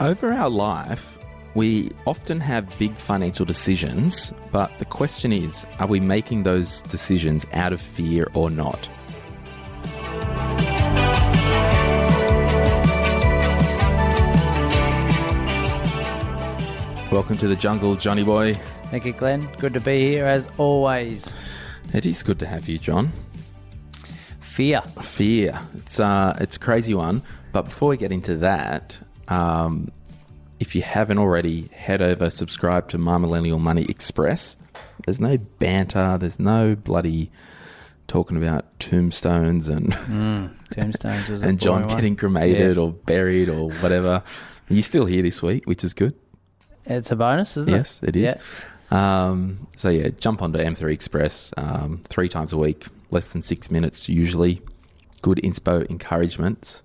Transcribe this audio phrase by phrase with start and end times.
[0.00, 1.16] Over our life,
[1.54, 7.46] we often have big financial decisions, but the question is are we making those decisions
[7.52, 8.88] out of fear or not?
[17.12, 18.54] Welcome to the jungle, Johnny boy.
[18.86, 19.48] Thank you, Glen.
[19.58, 21.32] Good to be here as always.
[21.92, 23.12] It is good to have you, John.
[24.40, 24.82] Fear.
[25.02, 25.60] Fear.
[25.76, 27.22] It's uh, it's a crazy one.
[27.52, 29.90] But before we get into that, um,
[30.60, 34.56] if you haven't already, head over, subscribe to My Millennial Money Express.
[35.04, 36.16] There's no banter.
[36.18, 37.30] There's no bloody
[38.06, 39.92] talking about tombstones and
[40.70, 41.96] Tombstones and John one.
[41.96, 42.82] getting cremated Yeah.
[42.82, 44.22] or buried or whatever.
[44.68, 46.14] You're still here this week, which is good.
[46.86, 48.14] It's a bonus, isn't Yes, it?
[48.16, 48.36] Yes, it
[48.92, 48.96] is.
[48.96, 53.70] Um, so yeah, jump onto M3 Express um, three times a week, less than six
[53.70, 54.60] minutes usually.
[55.22, 56.82] Good inspo encouragement.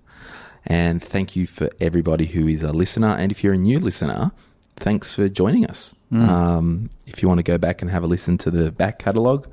[0.66, 3.08] And thank you for everybody who is a listener.
[3.08, 4.32] And if you're a new listener,
[4.76, 5.94] thanks for joining us.
[6.12, 6.28] Mm.
[6.28, 9.48] Um, if you want to go back and have a listen to the back catalogue,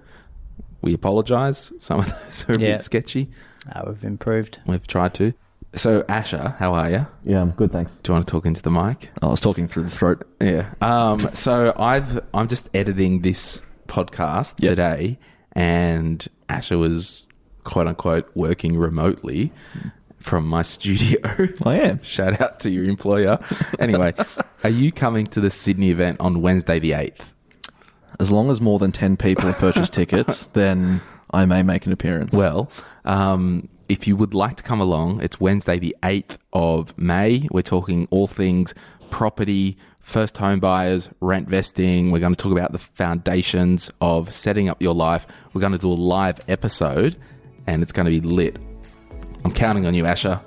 [0.81, 1.71] we apologise.
[1.79, 2.71] Some of those are a Yeah.
[2.73, 3.29] bit sketchy.
[3.71, 4.59] Uh, we've improved.
[4.65, 5.33] We've tried to.
[5.75, 7.07] So, Asher, how are you?
[7.23, 7.93] Yeah, I'm good, thanks.
[8.01, 9.09] Do you want to talk into the mic?
[9.21, 10.25] I was talking through the throat.
[10.41, 10.73] Yeah.
[10.81, 14.69] Um, so I've I'm just editing this podcast Yep.
[14.71, 15.19] today,
[15.51, 17.25] and Asher was
[17.63, 19.51] quote unquote working remotely
[20.27, 21.19] from my studio.
[21.63, 22.03] I am.
[22.03, 23.39] Shout out to your employer.
[23.79, 24.13] Anyway,
[24.63, 27.33] are you coming to the Sydney event on Wednesday the eighth?
[28.19, 31.01] As long as more than 10 people have purchased tickets, then
[31.31, 32.33] I may make an appearance.
[32.33, 32.69] Well,
[33.05, 37.47] um, if you would like to come along, it's Wednesday, the 8th of May.
[37.49, 38.73] We're talking all things
[39.09, 42.11] property, first home buyers, rent vesting.
[42.11, 45.25] We're going to talk about the foundations of setting up your life.
[45.53, 47.15] We're going to do a live episode
[47.65, 48.66] and it's going to be lit.
[49.47, 50.41] I'm counting on you, Asher.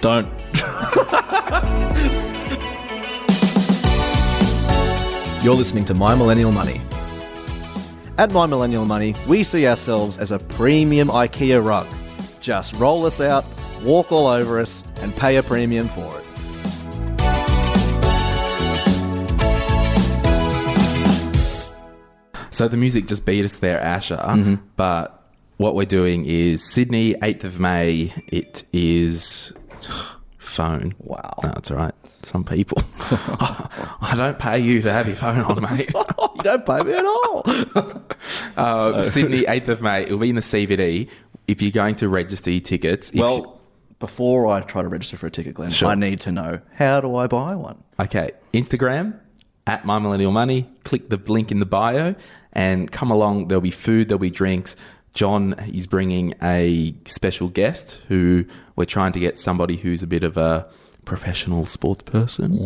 [0.00, 0.28] don't.
[5.42, 6.80] You're listening to My Millennial Money.
[8.16, 11.88] At My Millennial Money, we see ourselves as a premium IKEA rug.
[12.40, 13.44] Just roll us out,
[13.82, 16.24] walk all over us, and pay a premium for it.
[22.52, 24.16] So the music just beat us there, Asher.
[24.16, 24.54] Mm-hmm.
[24.76, 25.17] But
[25.58, 28.12] what we're doing is Sydney, 8th of May.
[28.28, 29.52] It is
[30.38, 30.94] phone.
[30.98, 31.34] Wow.
[31.42, 31.94] No, that's all right.
[32.22, 32.82] Some people.
[33.00, 35.92] I don't pay you to have your phone on, mate.
[36.36, 37.44] you don't pay me at all.
[38.56, 40.02] Uh, Sydney, 8th of May.
[40.02, 41.08] It'll be in the CBD.
[41.46, 43.60] If you're going to register your tickets, if well,
[44.00, 45.88] before I try to register for a ticket, Glen, Sure.
[45.90, 47.84] I need to know how do I buy one?
[48.00, 49.20] okay, Instagram
[49.68, 50.68] at My Millennial Money.
[50.82, 52.16] Click the link in the bio
[52.52, 53.46] and come along.
[53.46, 54.74] There'll be food, there'll be drinks.
[55.18, 58.44] John is bringing a special guest who
[58.76, 60.68] we're trying to get somebody who's a bit of a
[61.04, 62.56] professional sports person.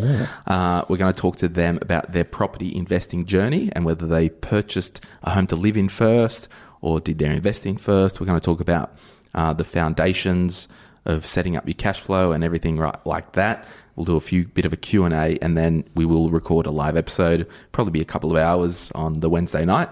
[0.46, 4.28] Uh, we're going to talk to them about their property investing journey and whether they
[4.28, 6.46] purchased a home to live in first
[6.82, 8.20] or did their investing first.
[8.20, 8.94] We're going to talk about
[9.34, 10.68] uh, the foundations
[11.06, 13.66] of setting up your cash flow and everything right like that.
[13.96, 16.98] We'll do a few bit of a Q&A and then we will record a live
[16.98, 19.88] episode, probably be a couple of hours on the Wednesday night.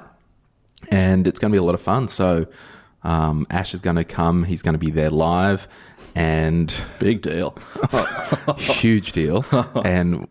[0.91, 2.09] And it's going to be a lot of fun.
[2.09, 2.47] So
[3.03, 4.45] um, Ash is going to come.
[4.45, 5.69] He's going to be there live
[6.15, 7.57] and Big deal.
[8.59, 9.45] huge deal.
[9.85, 10.27] and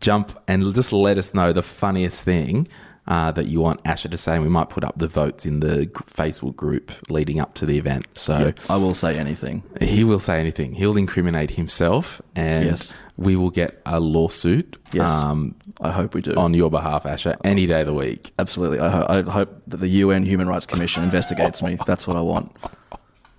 [0.00, 2.68] jump and just let us know the funniest thing
[3.06, 4.34] uh, that you want Asher to say.
[4.34, 7.78] And we might put up the votes in the Facebook group leading up to the
[7.78, 8.06] event.
[8.14, 9.62] So I will say anything.
[9.80, 10.74] he will say anything.
[10.74, 12.92] He'll incriminate himself, and Yes.
[13.16, 15.10] we will get a lawsuit Yes.
[15.10, 16.34] um, I hope we do.
[16.34, 18.32] on your behalf, Asher, any day of the week.
[18.38, 18.80] Absolutely.
[18.80, 21.78] I, ho- I hope that the UN Human Rights Commission investigates me.
[21.86, 22.52] That's what I want.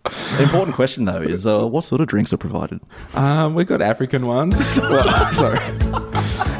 [0.05, 2.79] The important question, though, is uh, what sort of drinks are provided?
[3.13, 4.79] Um, we've got African ones.
[4.89, 5.59] Well, sorry.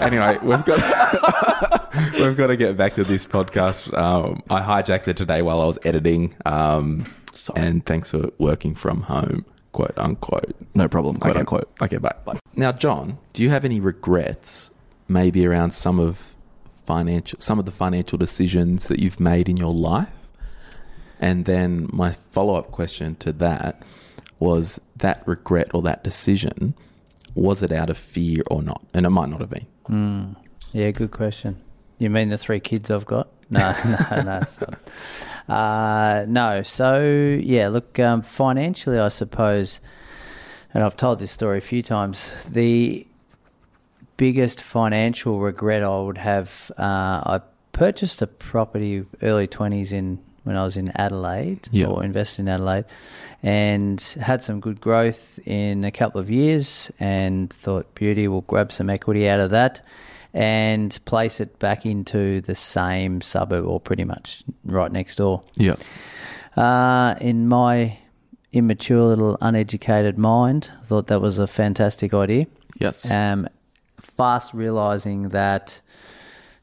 [0.01, 3.97] anyway, we've got we've got to get back to this podcast.
[3.97, 6.35] Um, I hijacked it today while I was editing.
[6.45, 7.61] Um, Sorry.
[7.61, 10.55] and thanks for working from home, quote unquote.
[10.75, 11.39] No problem, quote okay.
[11.39, 11.71] unquote.
[11.81, 12.13] Okay, bye.
[12.55, 14.69] Now, John, do you have any regrets,
[15.09, 16.35] maybe around some of
[16.85, 20.09] financial, some of the financial decisions that you've made in your life?
[21.19, 23.83] And then my follow up question to that
[24.39, 26.73] was that regret or that decision,
[27.35, 28.83] was it out of fear or not?
[28.93, 30.35] And it might not have been.
[30.71, 31.59] Yeah, good question.
[31.97, 33.27] You mean the three kids I've got?
[33.51, 34.41] No, no,
[35.49, 35.53] no.
[35.53, 36.61] Uh, no.
[36.61, 37.01] So
[37.41, 39.79] yeah, look, um, financially, I suppose,
[40.71, 42.43] and I've told this story a few times.
[42.47, 43.07] The
[44.19, 46.83] biggest financial regret I would have, uh,
[47.35, 51.87] I purchased a property early twenties in when I was in Adelaide, Yeah.
[51.87, 52.85] or invested in Adelaide,
[53.43, 58.71] and had some good growth in a couple of years, and thought, beauty, we'll grab
[58.71, 59.81] some equity out of that.
[60.33, 65.41] And place it back into the same suburb, or pretty much right next door.
[65.55, 65.75] Yeah.
[66.57, 67.97] Uh, in my
[68.51, 72.45] immature little uneducated mind, I thought that was a fantastic idea.
[72.79, 73.09] Yes.
[73.09, 73.47] Um,
[74.19, 75.79] fast realizing that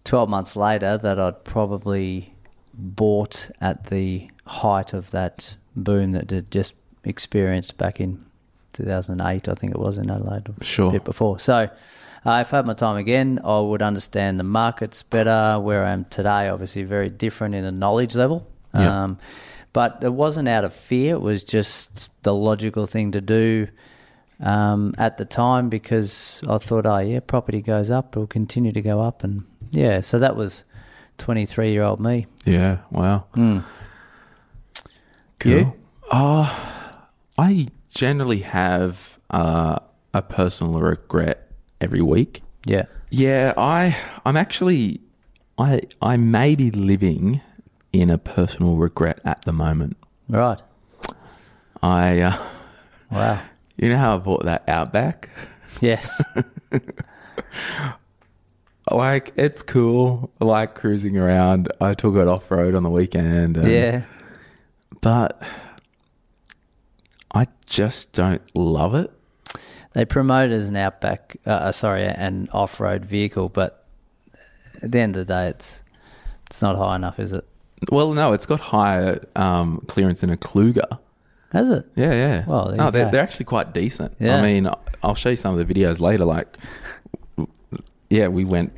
[0.05, 2.35] 12 months later that I'd probably
[2.75, 8.23] bought at the height of that boom that had just experienced back in
[8.75, 10.49] 2008, I think it was in Adelaide.
[10.61, 10.91] Sure.
[10.91, 11.39] A bit before.
[11.39, 11.71] So
[12.27, 15.59] uh, if I had my time again, I would understand the markets better.
[15.59, 18.47] Where I am today, obviously very different in a knowledge level.
[18.75, 19.05] Yeah.
[19.05, 19.19] Um,
[19.73, 21.15] but it wasn't out of fear.
[21.15, 23.69] It was just the logical thing to do
[24.41, 28.83] um, at the time because I thought, oh yeah, property goes up, it'll continue to
[28.83, 30.65] go up, and yeah, so that was
[31.19, 32.27] twenty three year old me.
[32.45, 32.79] Yeah.
[32.91, 33.27] Wow.
[33.35, 33.65] Mm.
[35.39, 35.53] Cool.
[35.53, 35.73] You?
[36.11, 36.55] Uh,
[37.39, 39.79] I generally have uh,
[40.15, 41.51] a personal regret
[41.81, 42.43] every week.
[42.65, 45.01] Yeah, Yeah, I I'm actually
[45.59, 47.41] I I may be living
[47.93, 49.97] in a personal regret at the moment.
[50.29, 50.61] right.
[51.83, 52.37] I uh,
[53.11, 53.41] Wow.
[53.77, 55.31] You know how I bought that Outback?
[55.81, 56.21] Yes.
[58.91, 60.31] Like it's cool.
[60.41, 61.73] I like cruising around.
[61.81, 63.57] I took it off road on the weekend.
[63.57, 64.03] and- yeah.
[65.01, 65.43] but
[67.35, 69.11] I just don't love it.
[69.93, 73.87] They promote it as an outback, uh, uh, sorry, an off road vehicle, but
[74.83, 75.83] at the end of the day, it's
[76.49, 77.45] it's not high enough, is it?
[77.91, 80.99] Well, no, it's got higher um, clearance than a Kluger.
[81.57, 81.87] Has it?
[81.97, 82.45] Yeah, yeah.
[82.47, 84.15] Well, no, they're, they're actually quite decent.
[84.21, 84.37] Yeah.
[84.37, 84.69] I mean,
[85.03, 86.25] I'll show you some of the videos later.
[86.27, 86.59] Like,
[88.11, 88.73] yeah, we went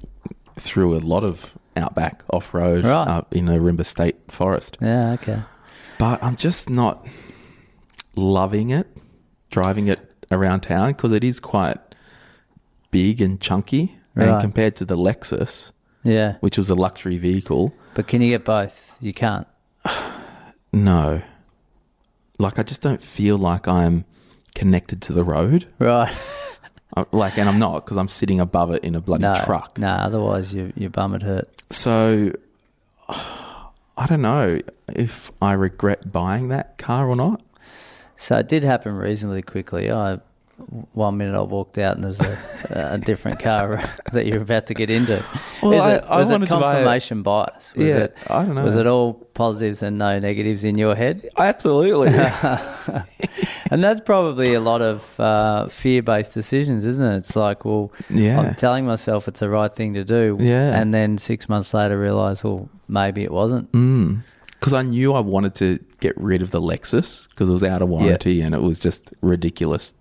[0.59, 3.09] through a lot of outback off road Right.
[3.09, 5.13] up in a Rimba State Forest, Yeah.
[5.15, 5.41] Okay.
[5.99, 7.05] but I'm just not
[8.17, 8.87] loving it,
[9.51, 11.79] driving it around town because it is quite
[12.91, 13.95] big and chunky.
[14.15, 15.71] And compared to the Lexus,
[16.03, 16.37] Yeah.
[16.41, 18.97] which was a luxury vehicle, But can you get both?
[19.01, 19.47] You can't.
[20.73, 21.23] no.
[22.39, 24.05] Like, I just don't feel like I'm
[24.55, 25.67] connected to the road.
[25.79, 26.15] Right.
[26.97, 29.35] Uh, Like, and I'm not because I'm sitting above it in a bloody no.
[29.45, 29.77] truck.
[29.79, 29.89] No.
[29.89, 31.47] Otherwise, you your bum would hurt.
[31.71, 32.33] So,
[33.11, 34.59] I don't know
[34.95, 37.43] if I regret buying that car or not.
[38.17, 39.91] So it did happen reasonably quickly.
[39.91, 40.19] I
[40.93, 42.39] one minute I walked out and there's a,
[42.71, 45.25] a different car that you're about to get into.
[45.63, 47.73] Well, Is I- it, I was it confirmation bias?
[47.75, 48.65] Was Yeah, it, I don't know.
[48.65, 51.29] Was it all positives and no negatives in your head?
[51.37, 52.11] Absolutely.
[53.71, 57.17] And that's probably a lot of uh, fear-based decisions, isn't it?
[57.19, 58.41] It's like, well, Yeah.
[58.41, 60.75] I'm telling myself it's the right thing to do, Yeah.
[60.81, 63.71] and then six months later realize, well, maybe it wasn't.
[64.59, 67.83] Because I knew I wanted to get rid of the Lexus because it was out
[67.83, 69.93] of warranty and it was just ridiculous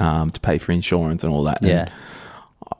[0.00, 1.60] um, to pay for insurance and all that.
[1.60, 1.88] And Yeah.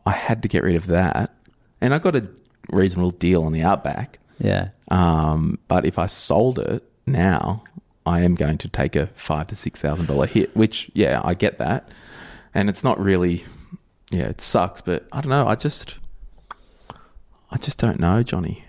[0.04, 1.32] I had to get rid of that.
[1.80, 2.26] And I got a
[2.70, 4.18] reasonable deal on the Outback.
[4.38, 7.62] Yeah, Um, but if I sold it now,
[8.06, 10.56] I am going to take a five to six thousand dollar hit.
[10.56, 11.90] Which, yeah, I get that,
[12.54, 13.44] and it's not really,
[14.10, 14.80] yeah, it sucks.
[14.80, 15.46] But I don't know.
[15.46, 15.98] I just,
[17.50, 18.64] I just don't know, Johnny.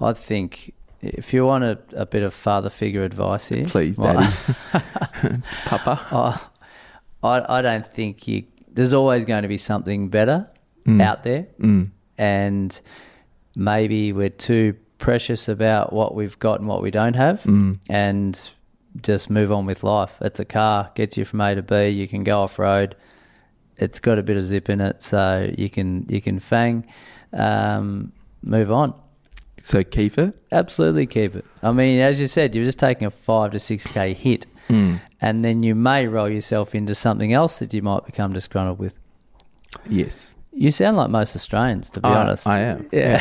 [0.00, 4.14] I think if you want a, a bit of father figure advice here, Please, well,
[4.72, 6.50] Daddy, Papa.
[7.26, 8.44] I, I don't think you.
[8.72, 10.48] There's always going to be something better
[10.86, 11.02] Mm.
[11.02, 11.46] out there,
[12.16, 12.80] and
[13.56, 17.78] maybe we're too precious about what we've got and what we don't have, Mm.
[17.88, 18.40] and
[19.02, 20.16] just move on with life.
[20.20, 21.88] It's a car, gets you from A to B.
[21.88, 22.94] You can go off road.
[23.76, 26.86] It's got a bit of zip in it, so you can you can fang,
[27.32, 28.94] um, move on.
[29.62, 30.34] So keep it.
[30.52, 31.44] Absolutely keep it.
[31.62, 35.44] I mean, as you said, you're just taking a five to six k hit, and
[35.44, 38.94] then you may roll yourself into something else that you might become disgruntled with.
[39.88, 42.46] Yes, You sound like most Australians, to be I- honest.
[42.46, 42.88] I am.
[42.92, 43.20] Yeah,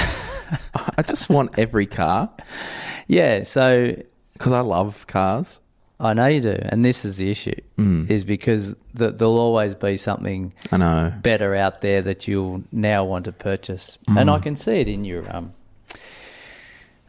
[0.98, 2.30] I just want every car
[3.08, 3.44] yeah.
[3.44, 3.96] So
[4.34, 5.60] because I love cars.
[5.98, 9.96] I know you do, and this is the issue: is because th- there'll always be
[9.96, 11.14] something I know.
[11.22, 15.06] better out there that you'll now want to purchase, and I can see it in
[15.06, 15.54] your um,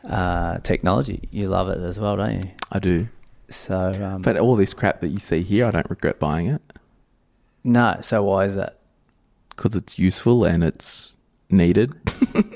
[0.09, 1.29] uh, technology.
[1.33, 2.51] You love it as well, don't you?
[2.71, 3.09] I do.
[3.49, 6.63] So, um, But all this crap that you see here, I don't regret buying it
[7.65, 7.99] no.
[8.01, 8.79] So why is that?
[9.57, 11.15] because it's useful and it's
[11.51, 11.93] needed.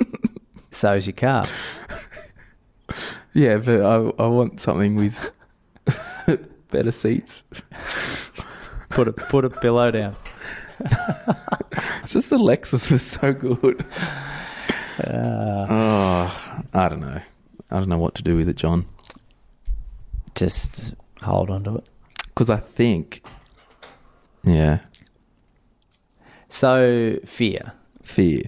[0.73, 1.47] So is your car.
[3.33, 5.31] Yeah, but I, I want something with
[6.71, 7.45] better seats.
[8.89, 10.17] Put a put a pillow down.
[12.03, 13.85] It's just the Lexus was so good.
[15.07, 17.21] oh, I don't know.
[17.71, 18.87] I don't know what to do with it, John.
[20.35, 21.89] Just hold on to it.
[22.27, 23.23] Because I think,
[24.45, 24.81] yeah,
[26.49, 27.73] So fear.
[28.03, 28.43] fear.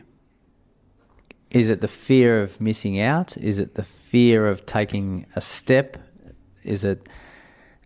[1.51, 3.37] Is it the fear of missing out?
[3.37, 5.99] Is it the fear of taking a step?
[6.65, 7.09] Is it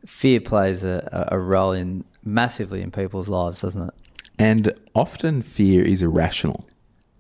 [0.06, 3.94] fear plays a, a role in massively in people's lives, doesn't it?
[4.38, 6.64] And often fear is irrational.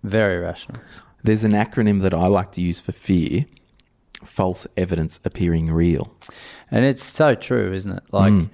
[0.04, 0.80] Very rational.
[1.24, 3.46] There's an acronym that I like to use for fear
[4.24, 6.14] false evidence appearing real.
[6.70, 8.02] And it's so true, isn't it?
[8.12, 8.50] Like Mm.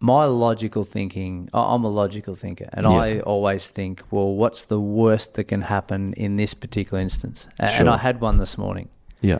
[0.00, 2.90] my logical thinking, I'm a logical thinker, and Yeah.
[2.92, 7.48] I always think, well, what's the worst that can happen in this particular instance?
[7.58, 7.88] A- And Sure.
[7.90, 8.88] I had one this morning.
[9.22, 9.38] Yeah.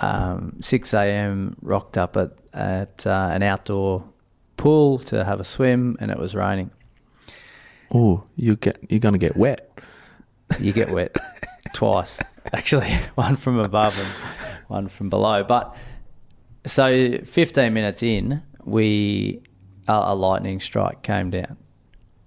[0.00, 1.56] um, 6 a.m.
[1.60, 4.04] rocked up at, at uh, an outdoor
[4.56, 6.70] pool to have a swim and it was raining.
[7.92, 9.70] Oh, you get you're gonna get wet.
[10.60, 11.16] You get wet
[11.72, 12.20] twice,
[12.52, 14.08] actually, one from above and
[14.68, 15.44] one from below.
[15.44, 15.74] But
[16.66, 19.42] so 15 minutes in, we
[19.86, 21.56] a, a lightning strike came down.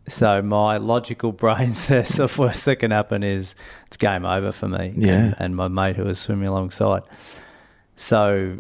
[0.08, 3.56] So my logical brain says the worst that can happen is
[3.88, 5.16] it's game over for me Yeah.
[5.16, 7.04] and, and my mate who was swimming alongside.
[7.96, 8.58] So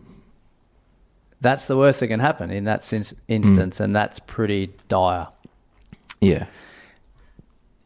[1.42, 3.86] that's the worst that can happen in that sense, instance, mm.
[3.86, 5.28] and that's pretty dire.
[6.22, 6.46] Yeah.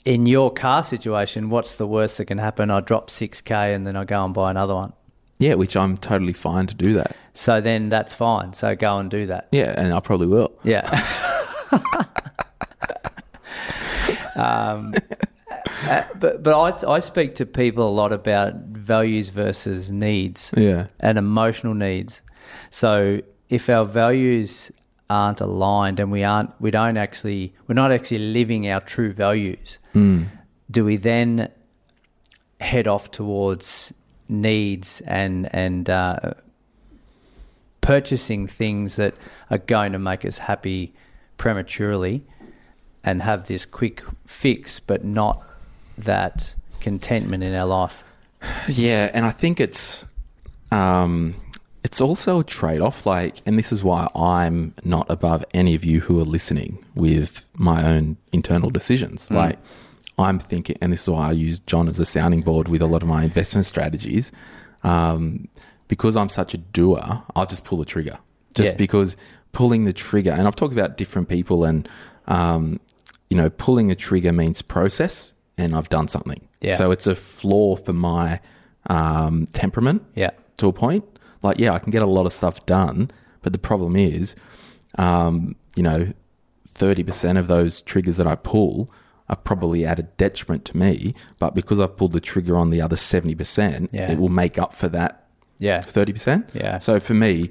[0.06, 2.70] In your car situation, what's the worst that can happen?
[2.70, 4.94] I drop 6K and then I go and buy another one.
[5.40, 7.16] Yeah, which I'm totally fine to do that.
[7.34, 8.54] So then that's fine.
[8.54, 9.48] So go and do that.
[9.52, 10.54] Yeah, and I probably will.
[10.64, 10.86] Yeah.
[14.36, 14.94] um,
[15.90, 20.88] uh, but but I, I speak to people a lot about values versus needs Yeah.
[21.00, 22.22] and emotional needs.
[22.70, 24.72] So if our values
[25.10, 29.78] aren't aligned and we aren't we don't actually we're not actually living our true values,
[30.72, 31.50] do we then
[32.60, 33.94] head off towards
[34.28, 36.34] needs and and uh,
[37.82, 39.14] purchasing things that
[39.52, 40.94] are going to make us happy
[41.38, 42.24] prematurely
[43.04, 45.44] and have this quick fix, but not
[45.98, 48.04] that contentment in our life.
[48.68, 50.04] Yeah, and I think it's
[50.72, 51.36] um
[51.86, 55.98] it's also a trade-off like and this is why I'm not above any of you
[56.06, 59.30] who are listening with my own internal decisions.
[59.30, 59.58] Like
[60.18, 62.88] I'm thinking and this is why I use John as a sounding board with a
[62.94, 64.32] lot of my investment strategies.
[64.84, 65.48] Um
[65.88, 68.18] because I'm such a doer, I'll just pull the trigger.
[68.56, 68.78] Just Yeah.
[68.86, 69.16] because
[69.52, 71.88] pulling the trigger and I've talked about different people and
[72.28, 72.80] um
[73.30, 76.42] you know, pulling a trigger means process and I've done something.
[76.62, 76.76] Yeah.
[76.76, 78.40] So it's a flaw for my
[78.88, 80.32] um, temperament Yeah.
[80.58, 81.04] to a point.
[81.46, 83.10] Like, yeah, I can get a lot of stuff done,
[83.42, 84.36] but the problem is,
[84.98, 86.12] um, you know,
[86.70, 88.90] 30% of those triggers that I pull
[89.30, 91.16] are probably at a detriment to me.
[91.40, 94.12] But because I've pulled the trigger on the other 70%, Yeah.
[94.12, 95.24] it will make up for that
[95.58, 95.80] Yeah.
[95.82, 96.50] 30%.
[96.54, 96.78] Yeah.
[96.80, 97.50] So for me,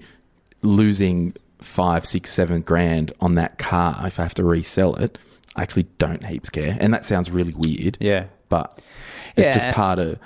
[0.63, 5.19] losing five, six, seven grand on that car, if I have to resell it,
[5.57, 6.77] I actually don't heaps care.
[6.81, 7.97] And that sounds really weird.
[8.01, 8.25] Yeah.
[8.49, 8.81] But
[9.37, 9.63] it's Yeah.
[9.65, 10.19] just part of,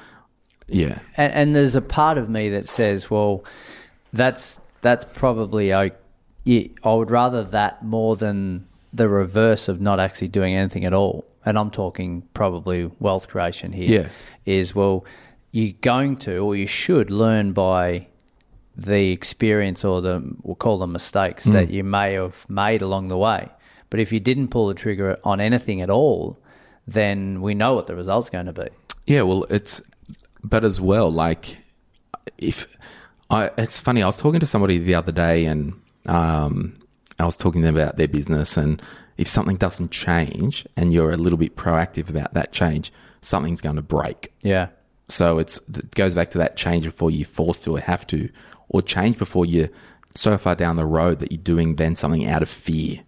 [0.68, 1.00] yeah.
[1.16, 3.44] And, and there's a part of me that says, well,
[4.12, 5.88] that's that's probably yeah,
[6.84, 11.24] I would rather that more than the reverse of not actually doing anything at all.
[11.44, 14.02] And I'm talking probably wealth creation here.
[14.02, 14.08] Yeah.
[14.44, 15.04] Is well,
[15.52, 18.06] you're going to or you should learn by
[18.76, 21.52] the experience or the we'll call them mistakes hmm.
[21.52, 23.48] that you may have made along the way.
[23.90, 26.38] But if you didn't pull the trigger on anything at all,
[26.86, 28.68] then we know what the result's going to be.
[29.06, 29.80] Yeah, well, it's,
[30.42, 31.58] but as well, like,
[32.36, 32.66] if
[33.30, 35.74] I, it's funny, I was talking to somebody the other day and
[36.06, 36.78] um,
[37.18, 38.56] I was talking to them about their business.
[38.56, 38.82] And
[39.16, 43.76] if something doesn't change and you're a little bit proactive about that change, something's going
[43.76, 44.32] to break.
[44.42, 44.68] Yeah.
[45.08, 48.28] So it's it goes back to that change before you're forced to or have to,
[48.68, 49.70] or change before you're
[50.14, 53.00] so far down the road that you're doing then something out of fear.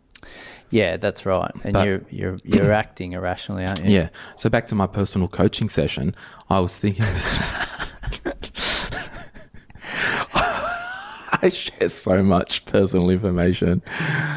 [0.70, 1.50] Yeah, that's right.
[1.64, 3.90] And But- you're you're you're acting irrationally, aren't you?
[3.90, 4.08] Yeah.
[4.36, 6.14] So back to my personal coaching session,
[6.48, 7.40] I was thinking this.
[11.42, 13.82] I share so much personal information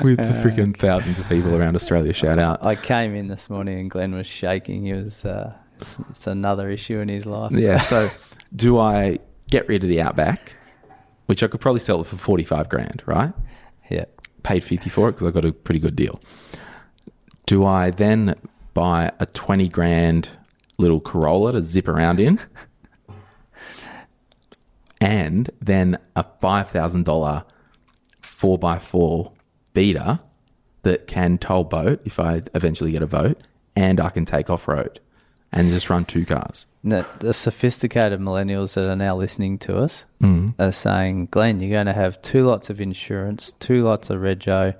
[0.03, 2.13] with the freaking thousands of people around Australia.
[2.13, 2.63] Shout out.
[2.63, 4.85] I came in this morning and Glen was shaking.
[4.85, 7.51] He was uh, it's, it's another issue in his life.
[7.51, 7.79] Yeah.
[7.81, 8.09] So,
[8.55, 10.53] do I get rid of the Outback,
[11.25, 13.33] which I could probably sell it for 45 grand, right?
[13.89, 14.05] Yeah.
[14.43, 16.19] Paid 50 for it because I got a pretty good deal.
[17.45, 18.35] Do I then
[18.73, 20.29] buy a 20 grand
[20.77, 22.39] little Corolla to zip around in?
[25.01, 27.45] and then a $5,000
[28.21, 29.33] 4x4
[29.73, 30.19] beater
[30.83, 33.41] that can tow boat if I eventually get a boat
[33.75, 34.99] and I can take off road
[35.53, 36.65] and just run two cars.
[36.83, 40.05] The, the sophisticated millennials that are now listening to us
[40.59, 44.75] are saying, Glen, you're going to have two lots of insurance, two lots of rego.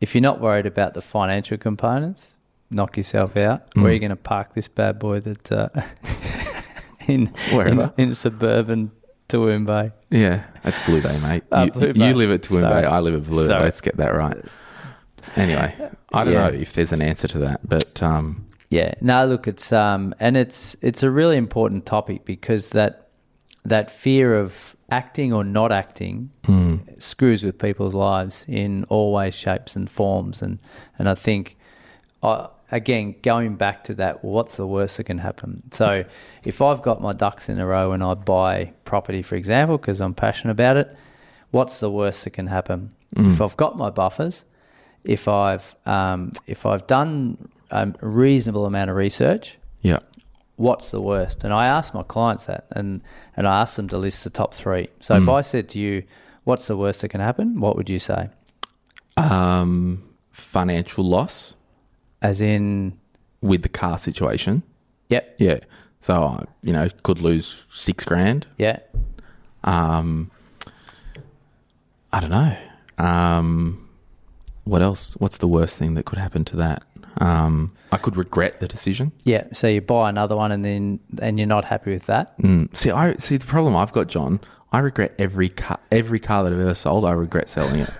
[0.00, 2.36] If you're not worried about the financial components,
[2.70, 3.62] knock yourself out.
[3.74, 5.68] Where are you going to park this bad boy that uh,
[7.08, 7.92] in, in Wherever.
[7.96, 8.92] in suburban
[9.28, 9.92] Toowoomba?
[10.10, 11.42] Yeah, that's Blue Bay, mate.
[11.52, 12.12] Ah, you, Blue you Bay.
[12.14, 12.62] live at Sorry.
[12.62, 12.84] Bay.
[12.86, 13.46] I live at Blue Bay.
[13.48, 13.62] Sorry.
[13.64, 14.36] Let's get that right.
[15.36, 15.74] Anyway,
[16.12, 16.48] I don't Yeah.
[16.50, 18.94] know if there's an answer to that, but um, Yeah.
[19.02, 23.08] No, look, it's um, and it's it's a really important topic because that
[23.64, 26.30] that fear of acting or not acting
[26.98, 30.40] screws with people's lives in all ways, shapes, and forms.
[30.40, 30.58] And
[30.98, 31.58] and I think,
[32.22, 35.64] uh, again, going back to that, what's the worst that can happen?
[35.70, 36.04] So,
[36.42, 40.00] if I've got my ducks in a row and I buy property, for example, because
[40.00, 40.96] I'm passionate about it,
[41.50, 42.92] what's the worst that can happen?
[43.26, 44.46] If I've got my buffers,
[45.04, 49.98] if I've um, if I've done a reasonable amount of research, yeah,
[50.56, 51.42] what's the worst?
[51.44, 53.00] And I ask my clients that, and
[53.36, 54.88] and I ask them to list the top three.
[55.00, 56.02] So if I said to you,
[56.44, 58.28] "What's the worst that can happen?" What would you say?
[59.18, 61.54] um, financial loss
[62.22, 62.98] As in,
[63.42, 64.62] with the car situation.
[65.10, 65.58] yep, Yeah,
[66.00, 68.46] so I, you know, could lose six grand.
[68.56, 68.78] yeah,
[69.64, 70.30] Um,
[72.12, 72.56] I don't know.
[72.98, 73.88] Um,
[74.64, 75.14] what else?
[75.18, 76.82] What's the worst thing that could happen to that?
[77.18, 79.12] Um, I could regret the decision.
[79.24, 79.44] yeah.
[79.52, 82.38] So you buy another one, and then and you're not happy with that.
[82.38, 82.74] Mm.
[82.76, 84.40] See, I see the problem I've got, John.
[84.72, 87.04] I regret every car, every car that I've ever sold.
[87.04, 87.90] I regret selling it.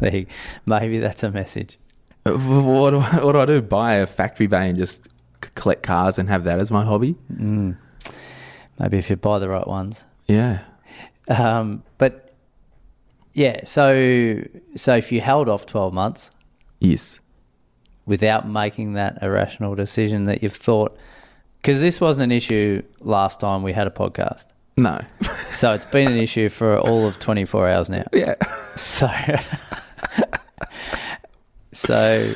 [0.66, 1.78] Maybe that's a message.
[2.24, 3.60] Uh, what, do I, what do I do?
[3.60, 5.08] Buy a factory bay and just
[5.40, 7.16] collect cars and have that as my hobby?
[8.78, 10.04] Maybe if you buy the right ones.
[10.26, 10.60] Yeah.
[11.28, 12.34] Um, but
[13.32, 14.42] yeah, so
[14.76, 16.30] so if you held off twelve months
[16.80, 17.19] Yes.
[18.06, 20.96] Without making that irrational decision that you've thought,
[21.60, 24.46] because this wasn't an issue last time we had a podcast.
[24.76, 25.00] No.
[25.52, 28.04] So it's been an issue for all of 24 hours now.
[28.12, 28.36] yeah.
[28.76, 29.08] So,
[31.72, 32.34] so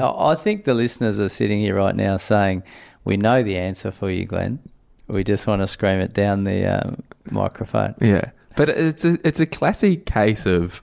[0.00, 2.62] I think the listeners are sitting here right now saying,
[3.04, 4.60] "We know the answer for you, Glen.
[5.08, 9.40] We just want to scream it down the um, microphone." Yeah, but it's a it's
[9.40, 10.80] a classic case of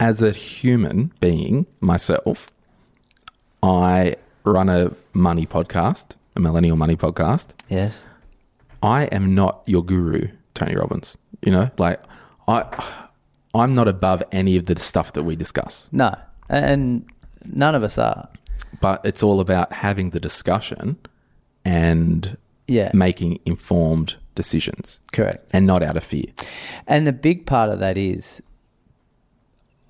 [0.00, 2.50] as a human being myself,
[3.62, 7.48] I run a money podcast, a millennial money podcast.
[7.68, 8.04] Yes.
[8.82, 11.16] I am not your guru, Tony Robbins.
[11.42, 12.02] You know, like
[12.48, 12.64] I
[13.54, 15.88] I'm not above any of the stuff that we discuss.
[15.92, 16.14] No,
[16.48, 17.04] and
[17.44, 18.28] none of us are.
[18.80, 20.96] But it's all about having the discussion
[21.64, 22.36] and
[22.68, 22.90] Yeah.
[22.94, 25.50] making informed decisions Correct.
[25.52, 26.26] and not out of fear.
[26.86, 28.40] And the big part of that is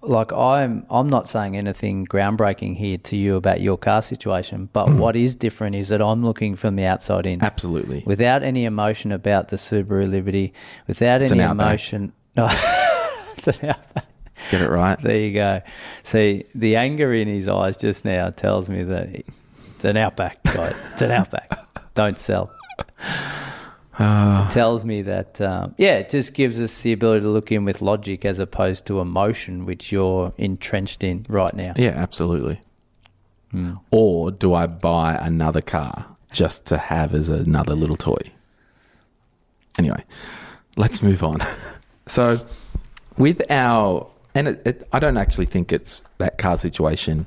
[0.02, 4.86] like I'm I'm not saying anything groundbreaking here to you about your car situation, but
[4.86, 4.98] hmm.
[4.98, 7.42] what is different is that I'm looking from the outside in.
[7.42, 8.02] Absolutely.
[8.06, 10.52] Without any emotion about the Subaru Liberty,
[10.86, 12.46] without It's any an emotion No,
[13.36, 14.06] it's an Outback.
[14.50, 14.98] Get it right.
[15.00, 15.62] There you go.
[16.02, 20.72] See, the anger in his eyes just now tells me that it's an Outback, guy.
[20.92, 21.50] It's an Outback.
[21.94, 22.52] Don't sell.
[24.02, 24.46] Ah.
[24.46, 27.66] It tells me that, um, yeah, it just gives us the ability to look in
[27.66, 31.74] with logic as opposed to emotion, which you're entrenched in right now.
[31.76, 32.62] Yeah, absolutely.
[33.50, 33.74] Hmm.
[33.90, 38.22] Or do I buy another car just to have as another little toy?
[39.78, 40.02] Anyway,
[40.78, 41.40] let's move on.
[42.06, 42.40] so,
[43.18, 47.26] with our, and it, it, I don't actually think it's that car situation.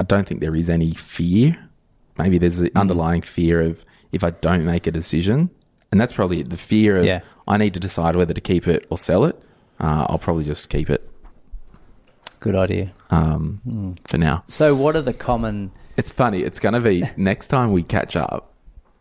[0.00, 1.68] I don't think there is any fear.
[2.16, 2.78] Maybe there's the hmm.
[2.78, 5.50] underlying fear of if I don't make a decision,
[5.92, 7.20] and that's probably the fear of Yeah.
[7.46, 9.40] I need to decide whether to keep it or sell it.
[9.78, 11.08] Uh, I'll probably just keep it
[12.40, 12.92] Good idea.
[13.10, 14.42] um, for now.
[14.48, 15.70] So, what are the common?
[15.96, 16.40] It's funny.
[16.42, 18.52] It's going to be next time we catch up.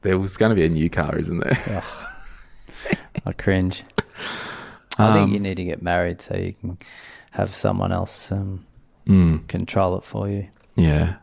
[0.03, 1.83] There was going to be a new car, isn't there?
[3.25, 3.83] I cringe.
[4.97, 6.77] I think Um, you need to get married so you can
[7.31, 8.65] have someone else um,
[9.07, 10.47] Mm, control it for you.
[10.75, 11.15] yeah.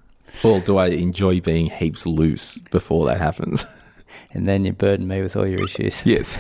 [0.44, 3.64] Or do I enjoy being heaps loose before that happens?
[4.33, 6.05] And then you burden me with all your issues.
[6.07, 6.38] yes.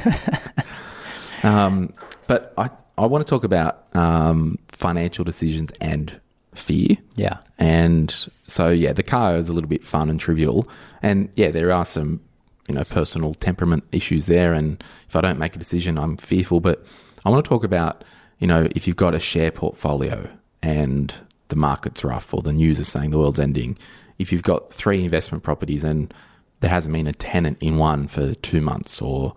[1.42, 1.92] um,
[2.26, 6.20] but I I want to talk about um, financial decisions and
[6.54, 6.96] fear.
[7.14, 7.38] Yeah.
[7.58, 10.68] And so, yeah, the car is a little bit fun and trivial.
[11.00, 12.20] And yeah, there are some
[12.68, 16.60] you know personal temperament issues there, and if I don't make a decision, I'm fearful.
[16.60, 16.84] But
[17.24, 18.04] I want to talk about
[18.38, 20.28] you know if you've got a share portfolio
[20.62, 21.14] and
[21.48, 23.78] the market's rough or the news is saying the world's ending,
[24.18, 26.12] if you've got three investment properties and
[26.60, 29.34] there hasn't been a tenant in one for two months, or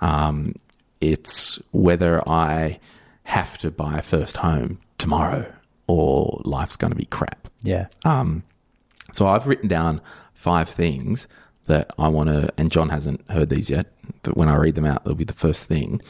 [0.00, 0.54] um,
[1.00, 2.78] it's whether I
[3.24, 5.52] have to buy a first home tomorrow
[5.86, 7.48] or life's going to be crap.
[7.62, 7.86] Yeah.
[8.04, 8.44] Um,
[9.12, 10.00] so I've written down
[10.34, 11.26] five things
[11.66, 13.86] that I want to, and John hasn't heard these yet.
[14.22, 16.00] But when I read them out, they'll be the first thing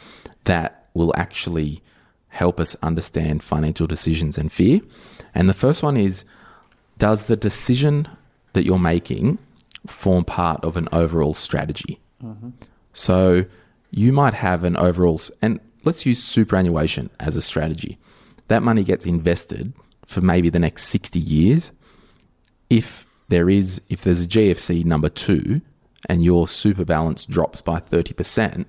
[0.43, 1.81] that will actually
[2.29, 4.81] help us understand financial decisions and fear.
[5.33, 6.25] And the first one is
[6.97, 8.07] Does the decision
[8.53, 9.37] that you're making
[9.87, 11.99] form part of an overall strategy?
[12.93, 13.45] So
[13.91, 17.97] you might have an overall, and let's use superannuation as a strategy.
[18.47, 19.73] That money gets invested
[20.05, 21.71] for maybe the next 60 years.
[22.69, 25.61] If there is, if there's a GFC number two
[26.07, 28.65] and your super balance drops by 30%,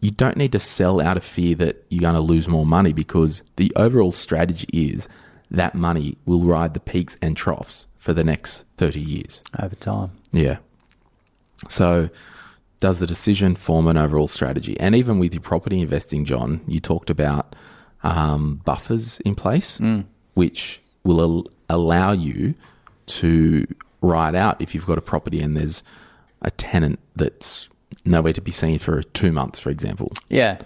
[0.00, 2.92] you don't need to sell out of fear that you're going to lose more money
[2.92, 5.08] because the overall strategy is
[5.50, 9.42] that money will ride the peaks and troughs for the next 30 years.
[9.58, 10.10] Over time.
[10.30, 10.58] Yeah.
[11.70, 12.10] So,
[12.80, 14.78] does the decision form an overall strategy?
[14.78, 17.56] And even with your property investing, John, you talked about
[18.02, 19.80] um, buffers in place,
[20.34, 22.54] which will al- allow you
[23.06, 23.66] to
[24.02, 25.82] ride out if you've got a property and there's
[26.42, 27.70] a tenant that's
[28.04, 30.12] nowhere to be seen for two months, for example.
[30.28, 30.58] Yeah,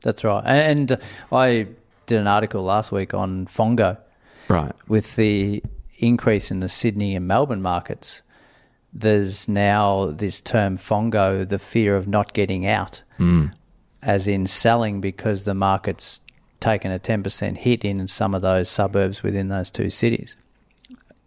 [0.00, 0.42] that's right.
[0.46, 1.66] And, and I
[2.06, 3.98] did an article last week on Fongo
[4.48, 4.72] Right.
[4.88, 5.62] with the
[6.00, 8.22] increase in the Sydney and Melbourne markets.
[8.92, 13.46] There's now this term Fongo, the fear of not getting out, hmm.
[14.02, 16.20] as in selling because the market's
[16.58, 20.36] taken a 10% hit in some of those suburbs within those two cities.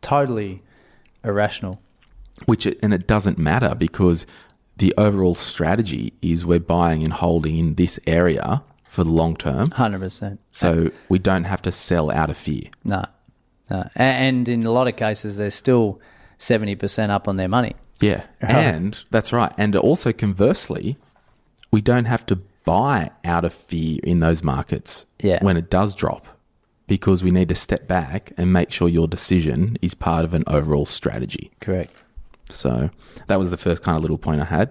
[0.01, 0.61] Totally
[1.23, 1.79] irrational.
[2.45, 4.25] which it, and it doesn't matter because
[4.77, 9.67] the overall strategy is we're buying and holding in this area for the long term.
[9.67, 10.37] 100%.
[10.51, 12.63] So we don't have to sell out of fear.
[12.83, 13.05] No.
[13.73, 15.99] Uh, a- And in a lot of cases, they're still
[16.39, 17.75] 70% up on their money.
[17.99, 18.25] Yeah.
[18.41, 19.51] And that's right.
[19.57, 20.97] And also conversely,
[21.71, 25.43] we don't have to buy out of fear in those markets Yeah.
[25.43, 26.27] when it does drop
[26.87, 30.43] because we need to step back and make sure your decision is part of an
[30.47, 31.51] overall strategy.
[31.61, 32.01] Correct.
[32.49, 32.89] So
[33.27, 34.69] that was the first kind of little point I had.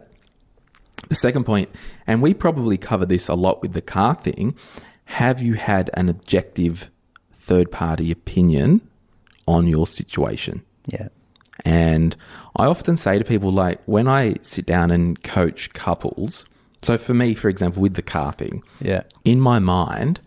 [1.08, 1.68] The second point,
[2.06, 4.54] and we probably cover this a lot with the car thing,
[5.06, 6.90] have you had an objective
[7.32, 8.82] third party opinion
[9.46, 10.62] on your situation?
[10.86, 11.08] Yeah.
[11.64, 12.16] And
[12.56, 16.44] I often say to people, like, when I sit down and coach couples,
[16.82, 19.02] so for me, for example, with the car thing, Yeah.
[19.24, 20.20] in my mind,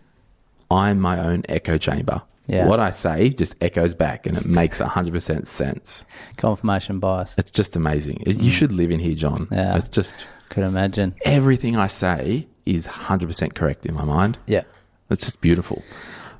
[0.70, 2.22] I'm my own echo chamber.
[2.46, 2.66] Yeah.
[2.68, 6.04] What I say just echoes back and it makes 100% sense.
[6.36, 7.34] Confirmation bias.
[7.36, 8.22] It's just amazing.
[8.24, 9.46] It- You should live in here, John.
[9.46, 9.52] Mm.
[9.56, 9.76] Yeah.
[9.76, 11.14] It's just Could imagine.
[11.24, 14.38] everything I say is 100% correct in my mind.
[14.46, 14.62] Yeah.
[15.10, 15.82] It's just beautiful.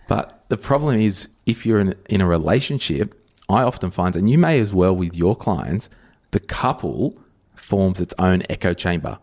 [0.08, 3.14] But the problem is, if you're in, in a relationship,
[3.48, 5.88] I often find, and you may as well with your clients,
[6.32, 7.16] the couple
[7.54, 9.18] forms its own echo chamber.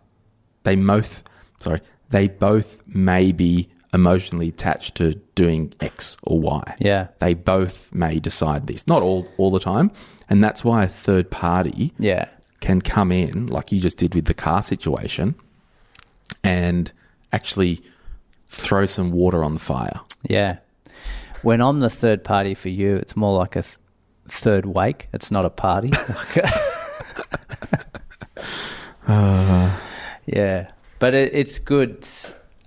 [0.64, 1.24] They both,
[1.60, 6.76] sorry, they both may be emotionally attached to doing X or Y.
[6.80, 7.08] Yeah.
[7.20, 9.92] They both may decide this, not all all the time,
[10.30, 12.26] and that's why a third party Yeah.
[12.62, 15.36] can come in, like you just did with the car situation,
[16.44, 16.92] and
[17.32, 17.82] actually
[18.48, 20.00] throw some water on the fire.
[20.24, 20.58] Yeah.
[21.44, 23.78] When I'm the third party for you, it's more like a th-
[24.28, 25.10] third wake.
[25.14, 25.92] It's not a party.
[30.26, 30.72] yeah.
[31.00, 32.08] But it, it's good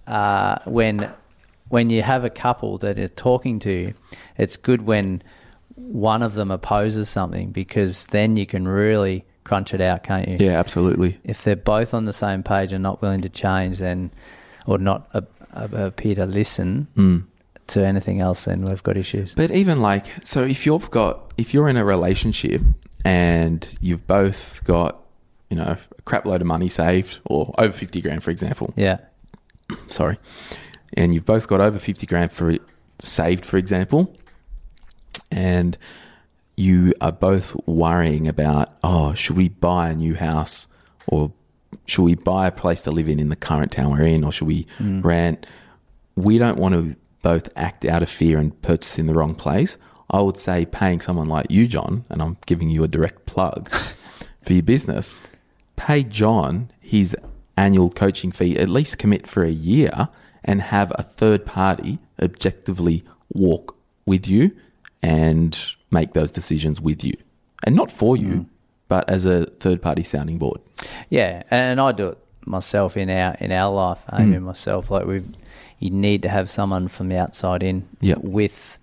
[0.07, 1.11] uh, when
[1.69, 3.95] when you have a couple that are talking to you.
[4.39, 5.23] It's good when
[5.75, 10.37] one of them opposes something because then you can really crunch it out, can't you?
[10.39, 11.19] Yeah, absolutely.
[11.25, 14.11] if they're both on the same page and not willing to change, then
[14.67, 15.23] or not uh,
[15.55, 16.89] uh, appear to listen
[17.69, 19.35] to anything else, then we've got issues.
[19.35, 22.63] But even like, so if you've got, if you're in a relationship
[23.05, 25.03] and you've both got,
[25.51, 28.99] you know, a crap load of money saved or over 50 grand, for example, Yeah,
[29.89, 30.19] sorry,
[30.95, 32.57] and you've both got over 50 grand for
[33.03, 34.15] saved, for example,
[35.31, 35.77] and
[36.57, 40.69] you are both worrying about, oh, should we buy a new house
[41.07, 41.33] or
[41.87, 44.33] should we buy a place to live in in the current town we're in or
[44.33, 45.05] should we mm.
[45.05, 45.47] rent?
[46.15, 49.77] We don't want to both act out of fear and purchase in the wrong place.
[50.11, 53.69] I would say paying someone like you, John, and I'm giving you a direct plug
[54.43, 55.13] for your business,
[55.75, 57.17] pay John his
[57.57, 60.09] annual coaching fee, at least commit for a year
[60.45, 64.53] and have a third party objectively walk with you
[65.03, 65.59] and
[65.91, 67.15] make those decisions with you.
[67.65, 68.43] And not for you, hmm.
[68.89, 70.61] but as a third party sounding board.
[71.09, 74.91] Yeah, and I do it myself in our in our life, Amy and myself.
[74.91, 75.23] Like we,
[75.79, 78.19] you need to have someone from the outside in, Yep.
[78.19, 78.79] with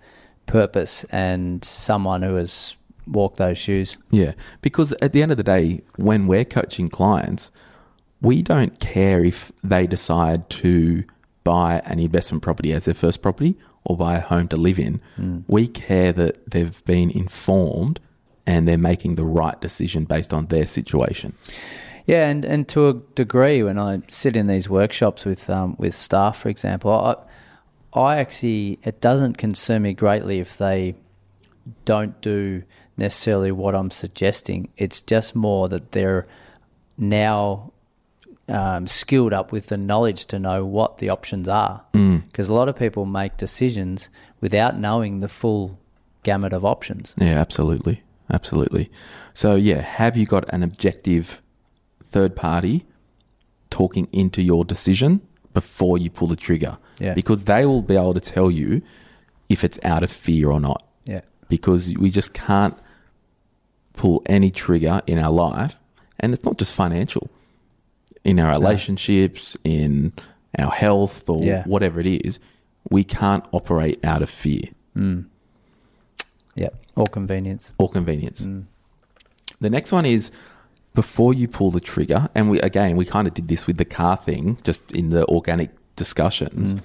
[0.46, 2.76] purpose and someone who has
[3.06, 3.96] walked those shoes.
[4.10, 7.50] Yeah, because at the end of the day, when we're coaching clients,
[8.20, 11.04] we don't care if they decide to
[11.42, 13.54] buy an investment property as their first property
[13.84, 15.00] or buy a home to live in.
[15.18, 15.44] Mm.
[15.46, 18.00] We care that they've been informed
[18.46, 21.34] and they're making the right decision based on their situation.
[22.06, 25.94] Yeah, and, and to a degree, when I sit in these workshops with um, with
[25.94, 30.96] staff, for example, I, I actually it doesn't concern me greatly if they
[31.84, 32.62] don't do
[32.96, 34.68] necessarily what I'm suggesting.
[34.76, 36.26] It's just more that they're
[36.98, 37.72] now
[38.48, 41.84] um, skilled up with the knowledge to know what the options are.
[41.92, 45.78] Because a lot of people make decisions without knowing the full
[46.22, 47.14] gamut of options.
[47.16, 48.02] Yeah, absolutely.
[48.30, 48.90] Absolutely.
[49.34, 51.42] So, yeah, have you got an objective
[52.14, 52.76] third party
[53.70, 55.20] talking into your decision
[55.52, 56.78] before you pull the trigger?
[57.00, 57.14] Yeah.
[57.14, 58.82] Because they will be able to tell you
[59.48, 60.80] if it's out of fear or not.
[61.04, 61.22] Yeah.
[61.48, 62.76] Because we just can't
[64.00, 65.74] pull any trigger in our life.
[66.20, 67.28] And it's not just financial,
[68.24, 70.12] in our relationships, in
[70.58, 71.64] our health, or Yeah.
[71.64, 72.38] whatever it is.
[72.90, 74.62] We can't operate out of fear.
[74.96, 75.24] Mm.
[76.54, 76.70] Yeah.
[76.96, 77.72] Or convenience.
[77.78, 78.46] or convenience.
[78.46, 78.64] Mm.
[79.60, 80.30] The next one is
[80.94, 83.84] before you pull the trigger, and we again we kind of did this with the
[83.84, 86.74] car thing, just in the organic discussions.
[86.74, 86.82] Mm.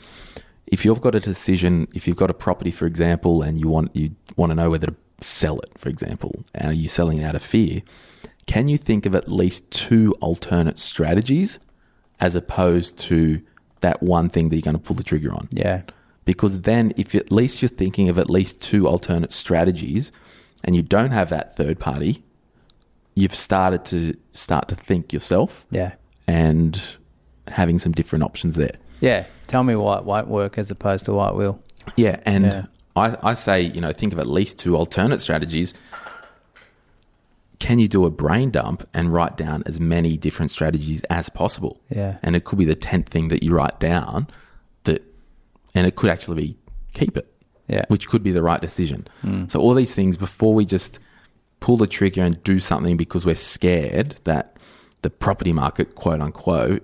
[0.68, 3.96] If you've got a decision, if you've got a property, for example, and you want
[3.96, 7.24] you want to know whether to sell it, for example, and are you selling it
[7.24, 7.82] out of fear?
[8.46, 11.60] Can you think of at least two alternate strategies
[12.20, 13.42] as opposed to
[13.82, 15.48] that one thing that you're going to pull the trigger on?
[15.52, 15.82] Yeah.
[16.26, 20.12] because then if at least you're thinking of at least two alternate strategies
[20.64, 22.24] and you don't have that third party
[23.16, 25.94] you've started to start to think yourself Yeah.
[26.28, 26.82] and
[27.48, 29.26] having some different options there Yeah.
[29.48, 31.60] Tell me why it won't work as opposed to why it will.
[31.96, 32.66] yeah and Yeah.
[32.96, 35.74] I, I say you know think of at least two alternate strategies
[37.60, 41.82] can you do a brain dump and write down as many different strategies as possible
[41.90, 42.18] Yeah.
[42.24, 44.28] and it could be the 10th thing that you write down
[44.84, 45.04] that
[45.76, 46.58] and it could actually be
[46.94, 47.28] keep it
[47.68, 47.86] Yeah.
[47.90, 49.08] which could be the right decision.
[49.22, 49.46] Hmm.
[49.48, 51.00] So all these things before we just
[51.70, 54.58] pull the trigger and do something because we're scared that
[55.04, 56.82] the property market, quote unquote,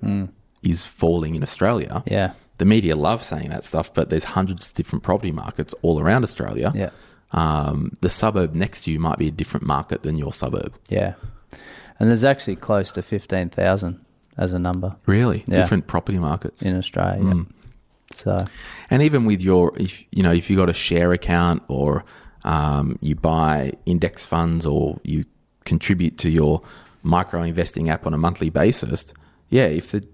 [0.62, 2.04] is falling in Australia.
[2.06, 2.34] Yeah.
[2.60, 6.21] The media love saying that stuff, but there's hundreds of different property markets all around
[6.24, 6.71] Australia.
[6.76, 6.91] Yeah.
[7.32, 10.76] Um, the suburb next to you might be a different market than your suburb.
[10.88, 11.15] Yeah.
[12.00, 14.00] And there's actually close to 15,000
[14.38, 15.56] as a number Really, Yeah.
[15.62, 16.62] different property markets.
[16.62, 17.24] in Australia.
[17.26, 17.43] yeah.
[18.13, 18.38] So,
[18.91, 22.06] And even with your, if you know, if you got a share account or
[22.46, 25.26] um, you buy index funds or you
[25.66, 26.62] contribute to your
[27.04, 29.14] micro investing app on a monthly basis,
[29.50, 30.08] yeah, if the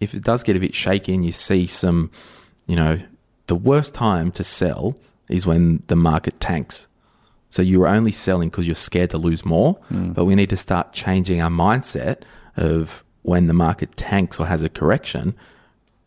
[0.00, 2.10] if it does get a bit shaky and you see some,
[2.66, 3.00] you know,
[3.46, 4.96] the worst time to sell
[5.28, 6.88] is when the market tanks.
[7.50, 10.92] So you're only selling because you're scared to lose more, but we need to start
[10.92, 12.22] changing our mindset
[12.56, 15.34] of when the market tanks or has a correction,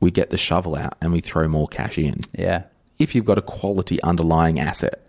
[0.02, 2.16] we get the shovel out and we throw more cash in.
[2.34, 2.64] yeah.
[2.98, 5.05] If you've got a quality underlying asset,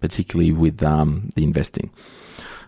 [0.00, 1.90] particularly with um, the investing.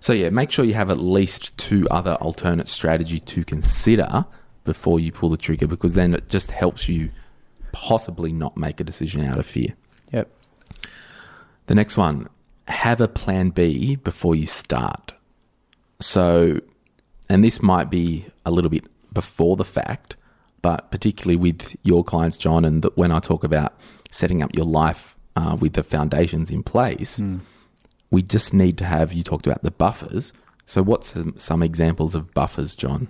[0.00, 4.26] So yeah, make sure you have at least two other alternate strategies to consider
[4.64, 7.10] before you pull the trigger, because then it just helps you
[7.72, 9.74] possibly not make a decision out of fear.
[10.12, 10.30] Yep.
[11.66, 12.28] The next one,
[12.68, 15.14] have a plan B before you start.
[16.00, 16.60] So,
[17.28, 20.16] and this might be a little bit before the fact,
[20.62, 23.74] but particularly with your clients, John, and that when I talk about
[24.10, 27.20] setting up your life uh, with the foundations in place,
[28.10, 30.32] we just need to have, you talked about the buffers.
[30.66, 33.08] So, what's some, some examples of buffers, John?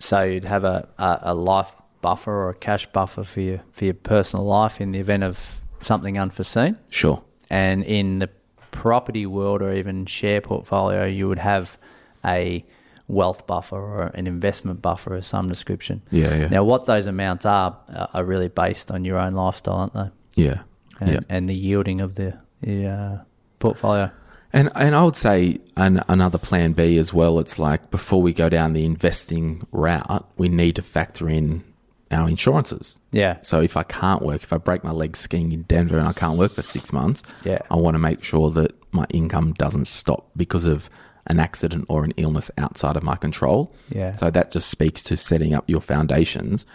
[0.00, 3.84] So you'd have a, a, a life buffer or a cash buffer for your, for
[3.84, 6.78] your personal life in the event of something unforeseen.
[6.90, 7.22] Sure.
[7.50, 8.30] And in the
[8.70, 11.76] property world or even share portfolio, you would have
[12.24, 12.64] a
[13.08, 16.00] wealth buffer or an investment buffer of some description.
[16.10, 16.48] Yeah, yeah.
[16.48, 20.42] Now, what those amounts are uh, are really based on your own lifestyle, aren't they?
[20.42, 20.62] Yeah.
[21.00, 21.20] And, yeah.
[21.28, 23.18] and the yielding of the, the uh,
[23.58, 24.10] portfolio.
[24.52, 27.38] And and I would say an, another plan B as well.
[27.38, 31.62] It's like before we go down the investing route, we need to factor in
[32.10, 32.98] our insurances.
[33.12, 33.36] Yeah.
[33.42, 36.12] So if I can't work, if I break my leg skiing in Denver and I
[36.12, 37.60] can't work for six months, Yeah.
[37.70, 40.90] I want to make sure that my income doesn't stop because of
[41.28, 43.72] an accident or an illness outside of my control.
[43.90, 44.10] Yeah.
[44.12, 46.66] So that just speaks to setting up your foundations.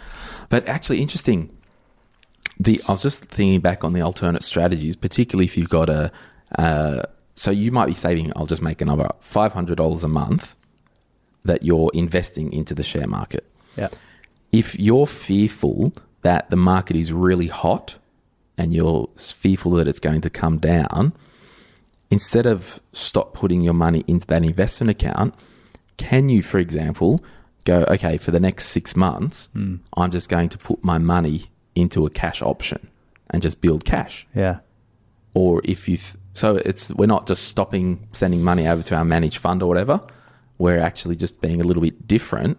[0.48, 1.50] But actually, interesting.
[2.58, 6.10] The I was just thinking back on the alternate strategies, particularly if you've got a,
[6.52, 10.56] a so you might be saving, I'll just make another $500 a month
[11.44, 13.44] that you're investing into the share market.
[13.76, 13.88] Yeah.
[14.52, 15.92] If you're fearful
[16.22, 17.96] that the market is really hot
[18.56, 21.12] and you're fearful that it's going to come down,
[22.10, 25.34] instead of stop putting your money into that investment account,
[25.98, 27.22] can you, for example,
[27.64, 29.76] go, okay, for the next six months, hmm.
[29.96, 32.88] I'm just going to put my money into a cash option
[33.30, 34.26] and just build cash?
[34.34, 34.58] Yeah.
[35.34, 39.04] or if you th- so it's we're not just stopping sending money over to our
[39.04, 40.00] managed fund or whatever
[40.58, 42.56] we're actually just being a little bit different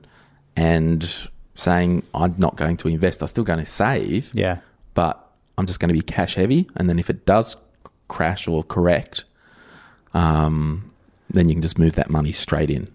[0.55, 4.57] and saying i'm not going to invest i'm still going to save Yeah.
[4.93, 5.13] but
[5.57, 7.55] i'm just going to be cash heavy and then if it does
[8.07, 9.25] crash or correct
[10.13, 10.91] um,
[11.29, 12.87] then you can just move that money straight in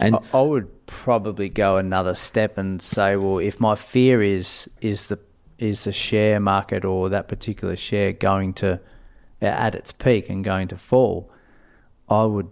[0.00, 4.68] and I, I would probably go another step and say, well, if my fear is
[4.80, 5.18] is the
[5.58, 8.80] is the share market or that particular share going to
[9.40, 11.30] at its peak and going to fall,
[12.08, 12.48] I would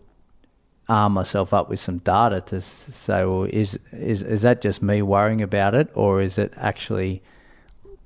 [0.89, 5.01] arm myself up with some data to say, well, is is is that just me
[5.03, 7.23] worrying about it, or is it actually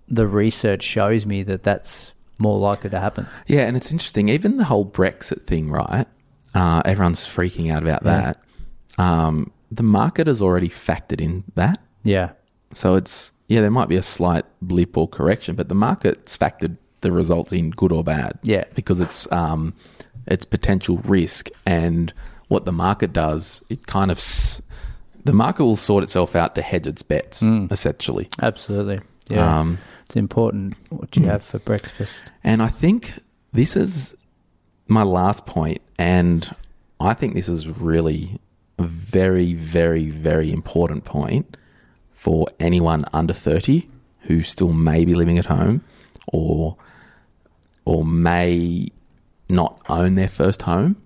[0.08, 3.26] the research shows me that that's more likely to happen?
[3.46, 4.28] Yeah, and it's interesting.
[4.28, 6.06] Even the whole Brexit thing, right?
[6.54, 8.32] Uh, everyone's freaking out about Yeah.
[8.32, 9.02] that.
[9.02, 11.80] Um, the market has already factored in that.
[12.04, 12.30] Yeah,
[12.72, 16.76] So it's, yeah, there might be a slight blip or correction, but the market's factored
[17.02, 18.38] the results in good or bad.
[18.42, 18.64] Yeah.
[18.74, 19.74] Because it's, um,
[20.26, 21.48] it's potential risk.
[21.64, 22.12] And
[22.48, 24.60] what the market does, it kind of, s-
[25.24, 28.28] the market will sort itself out to hedge its bets, essentially.
[28.40, 29.00] absolutely.
[29.28, 32.24] Yeah, Um, it's important what you have for breakfast.
[32.44, 33.12] And I think
[33.52, 34.14] this is
[34.88, 36.48] my last point, and
[37.00, 38.38] I think this is really
[38.78, 41.56] a very, very, very important point
[42.26, 43.88] for anyone under 30
[44.22, 45.84] who still may be living at home
[46.26, 46.76] or
[47.84, 48.88] or may
[49.48, 51.00] not own their first home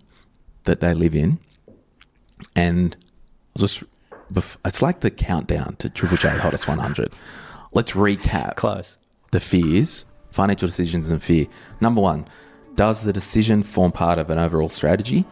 [0.65, 1.39] that they live in.
[2.57, 2.97] And
[3.59, 3.85] just
[4.65, 7.13] it's like the countdown to Triple J Hottest 100.
[7.75, 8.97] Let's recap Close.
[9.31, 11.45] the fears, financial decisions and fear.
[11.83, 12.27] Number one,
[12.77, 15.27] does the decision form part of an overall strategy?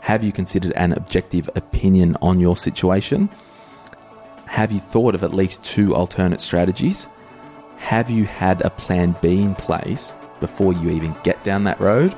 [0.00, 3.30] Have you considered an objective opinion on your situation?
[4.58, 7.06] Have you thought of at least two alternate strategies?
[7.76, 12.12] Have you had a plan B in place before you even get down that road?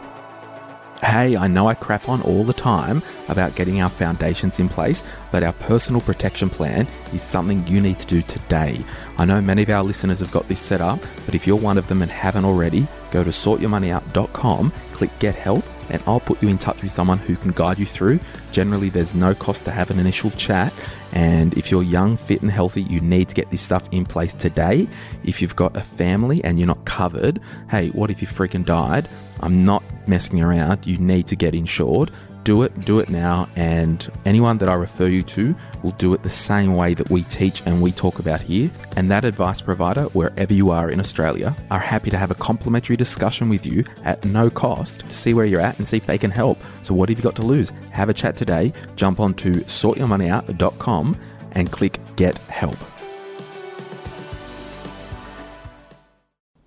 [1.02, 5.04] Hey, I know I crap on all the time about getting our foundations in place,
[5.30, 8.82] but our personal protection plan is something you need to do today.
[9.18, 11.76] I know many of our listeners have got this set up, but if you're one
[11.76, 16.48] of them and haven't already, go to sortyourmoneyout.com, click get help, and I'll put you
[16.48, 18.20] in touch with someone who can guide you through.
[18.52, 20.72] Generally, there's no cost to have an initial chat,
[21.12, 24.32] and if you're young, fit, and healthy, you need to get this stuff in place
[24.32, 24.88] today.
[25.24, 29.08] If you've got a family and you're not covered, hey, what if you freaking died?
[29.40, 30.86] I'm not messing around.
[30.86, 32.10] You need to get insured.
[32.42, 33.48] Do it, do it now.
[33.56, 37.22] And anyone that I refer you to will do it the same way that we
[37.22, 38.70] teach and we talk about here.
[38.96, 42.96] And that advice provider, wherever you are in Australia, are happy to have a complimentary
[42.96, 46.18] discussion with you at no cost to see where you're at and see if they
[46.18, 46.58] can help.
[46.82, 47.70] So, what have you got to lose?
[47.90, 48.72] Have a chat today.
[48.96, 51.16] Jump on to sortyourmoneyout.com
[51.52, 52.76] and click get help.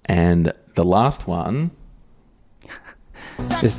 [0.05, 1.71] And the last one
[3.62, 3.77] This,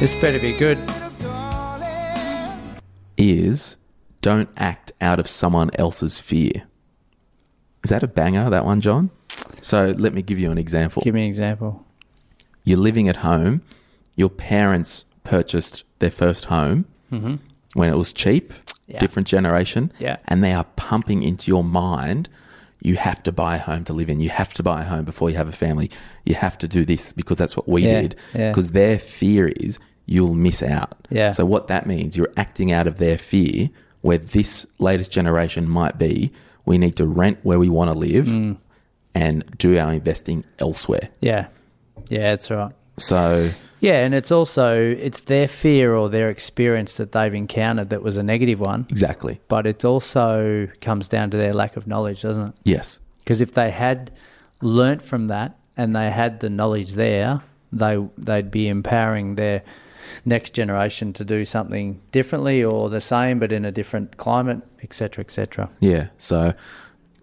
[0.00, 0.78] this better be good.
[3.18, 3.76] is
[4.20, 6.64] don't act out of someone else's fear.
[7.82, 9.10] Is that a banger, that one, John?
[9.62, 11.02] So let me give you an example.
[11.02, 11.84] Give me an example.
[12.64, 13.62] You're living at home,
[14.16, 17.36] your parents purchased their first home mm-hmm.
[17.74, 18.52] when it was cheap,
[18.86, 18.98] Yeah.
[18.98, 20.16] different generation, Yeah.
[20.26, 22.28] and they are pumping into your mind.
[22.86, 24.20] You have to buy a home to live in.
[24.20, 25.90] You have to buy a home before you have a family.
[26.24, 28.16] You have to do this because that's what we Yeah, did.
[28.34, 28.50] yeah.
[28.50, 30.96] Because their fear is you'll miss out.
[31.10, 31.32] Yeah.
[31.32, 33.70] So what that means, you're acting out of their fear.
[34.02, 36.30] Where this latest generation might be,
[36.64, 38.56] we need to rent where we want to live Mm.
[39.16, 41.08] and do our investing elsewhere.
[41.20, 41.46] Yeah.
[42.08, 42.72] Yeah, that's right.
[42.98, 48.02] So Yeah, and it's also it's their fear or their experience that they've encountered that
[48.02, 52.22] was a negative one, exactly, but it also comes down to their lack of knowledge,
[52.22, 52.54] doesn't it?
[52.64, 54.10] yes, Because if they had
[54.62, 57.42] learnt from that and they had the knowledge there,
[57.72, 59.62] they they'd be empowering their
[60.24, 65.22] next generation to do something differently or the same but in a different climate, etc.,
[65.22, 65.68] etc.
[65.80, 66.08] yeah.
[66.16, 66.54] So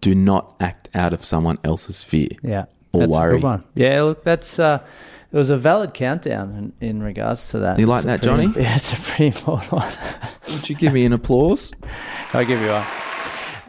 [0.01, 2.27] do not act out of someone else's fear.
[2.43, 3.35] Yeah, Or that's a worry.
[3.37, 3.63] good one.
[3.73, 4.79] Yeah, look, that's uh,
[5.33, 7.79] it was a valid countdown in, in regards to that.
[7.79, 8.61] You like It's that, pretty- Johnny?
[8.63, 9.93] Yeah, it's a pretty important one.
[10.49, 11.73] Would you give me an applause?
[12.33, 12.85] I'll give you one.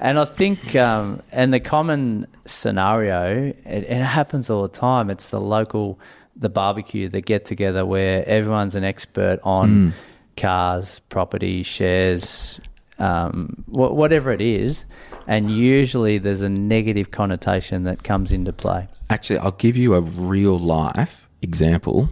[0.00, 5.08] And I think, um, and the common scenario, it, it happens all the time.
[5.10, 5.98] It's the local
[6.36, 9.90] the barbecue, the get together where everyone's an expert on Hmm.
[10.36, 12.60] cars, property, shares,
[12.98, 14.84] um, wha- whatever it is,
[15.28, 18.88] and usually there's a negative connotation that comes into play.
[19.10, 22.08] Actually, I'll give you a real life example.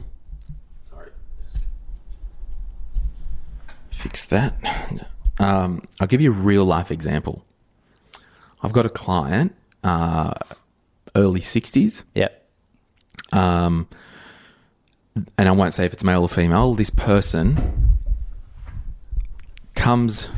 [0.83, 1.11] Sorry.
[3.91, 4.57] Fix that.
[5.41, 7.45] Um, I'll give you a real life example.
[8.63, 10.35] I've got a client, uh,
[11.17, 12.49] early 60s, Yep.
[13.33, 13.89] um,
[15.37, 16.75] and I won't say if it's male or female.
[16.75, 17.91] This person
[19.75, 20.29] comes,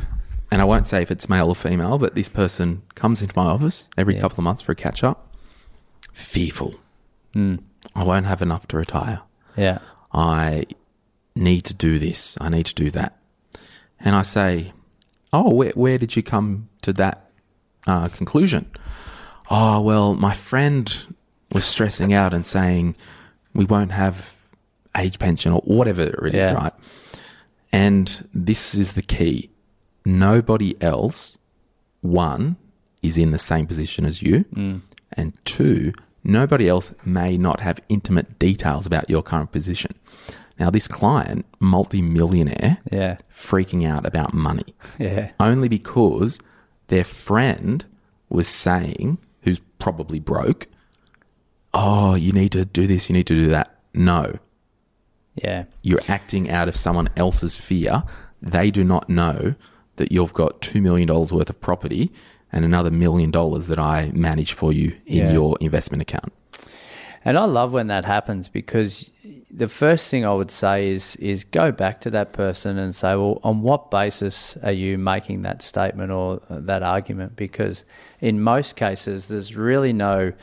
[0.51, 3.45] and I won't say if it's male or female, but this person comes into my
[3.45, 4.21] office every Yeah.
[4.21, 5.35] couple of months for a catch up.
[6.13, 6.75] Fearful.
[7.93, 9.21] I won't have enough to retire.
[9.57, 9.79] Yeah.
[10.13, 10.65] I
[11.35, 12.37] need to do this.
[12.41, 13.17] I need to do that.
[13.99, 14.73] And I say,
[15.33, 17.29] Oh, where, where did you come to that
[17.87, 18.69] uh, conclusion?
[19.49, 21.05] Oh, well, my friend
[21.51, 22.95] was stressing out and saying
[23.53, 24.35] we won't have
[24.97, 26.53] age pension or whatever it is, Yeah.
[26.53, 26.73] right?
[27.71, 29.49] And this is the key.
[30.05, 31.37] Nobody else,
[32.01, 32.55] one,
[33.01, 34.45] is in the same position as you.
[35.11, 35.93] And two,
[36.25, 39.91] nobody else may not have intimate details about your current position.
[40.59, 43.17] Now, this client, multi-millionaire, Yeah.
[43.31, 45.31] freaking out about money Yeah.
[45.39, 46.39] only because
[46.87, 47.85] their friend
[48.29, 50.67] was saying, who's probably broke,
[51.73, 53.75] oh, you need to do this, you need to do that.
[53.93, 54.39] No,
[55.35, 55.65] Yeah.
[55.81, 58.03] you're acting out of someone else's fear.
[58.41, 59.55] They do not know
[59.97, 62.11] that you've got $2 million worth of property
[62.55, 65.33] and another million dollars that I manage for you in Yeah.
[65.33, 66.33] your investment account.
[67.23, 69.11] And I love when that happens because
[69.51, 73.15] the first thing I would say is is go back to that person and say,
[73.15, 77.35] well, on what basis are you making that statement or uh, that argument?
[77.35, 77.83] Because
[78.21, 80.33] in most cases, there's really no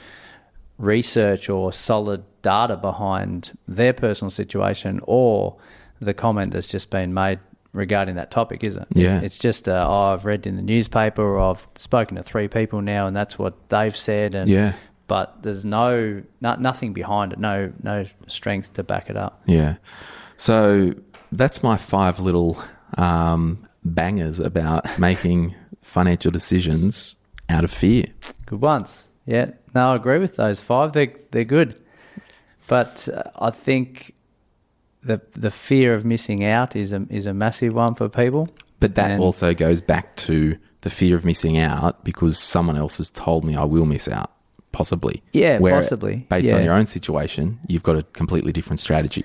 [0.79, 5.57] research or solid data behind their personal situation or
[6.01, 7.39] the comment that's just been made
[7.73, 8.87] regarding that topic, is it?
[8.95, 9.21] Yeah.
[9.21, 12.83] It's just, uh, oh, I've read in the newspaper or I've spoken to three people
[12.83, 14.35] now and that's what they've said.
[14.35, 14.75] And Yeah.
[15.07, 19.43] but there's no, no nothing behind it, no no strength to back it up.
[19.47, 19.77] Yeah.
[20.37, 20.95] So
[21.31, 22.63] that's my five little
[22.99, 27.17] um, bangers about making financial decisions
[27.49, 28.05] out of fear.
[28.47, 29.09] Good ones.
[29.25, 30.93] Yeah, no, I agree with those five.
[30.93, 31.81] They're, they're good,
[32.67, 34.15] but uh, I think
[35.03, 38.49] the the fear of missing out is a is a massive one for people.
[38.81, 42.97] But that And- also goes back to the fear of missing out because someone else
[42.99, 44.33] has told me I will miss out,
[44.73, 45.23] possibly.
[45.33, 46.27] Yeah, Where, possibly.
[46.29, 46.57] Based Yeah.
[46.57, 49.25] on your own situation, you've got a completely different strategy.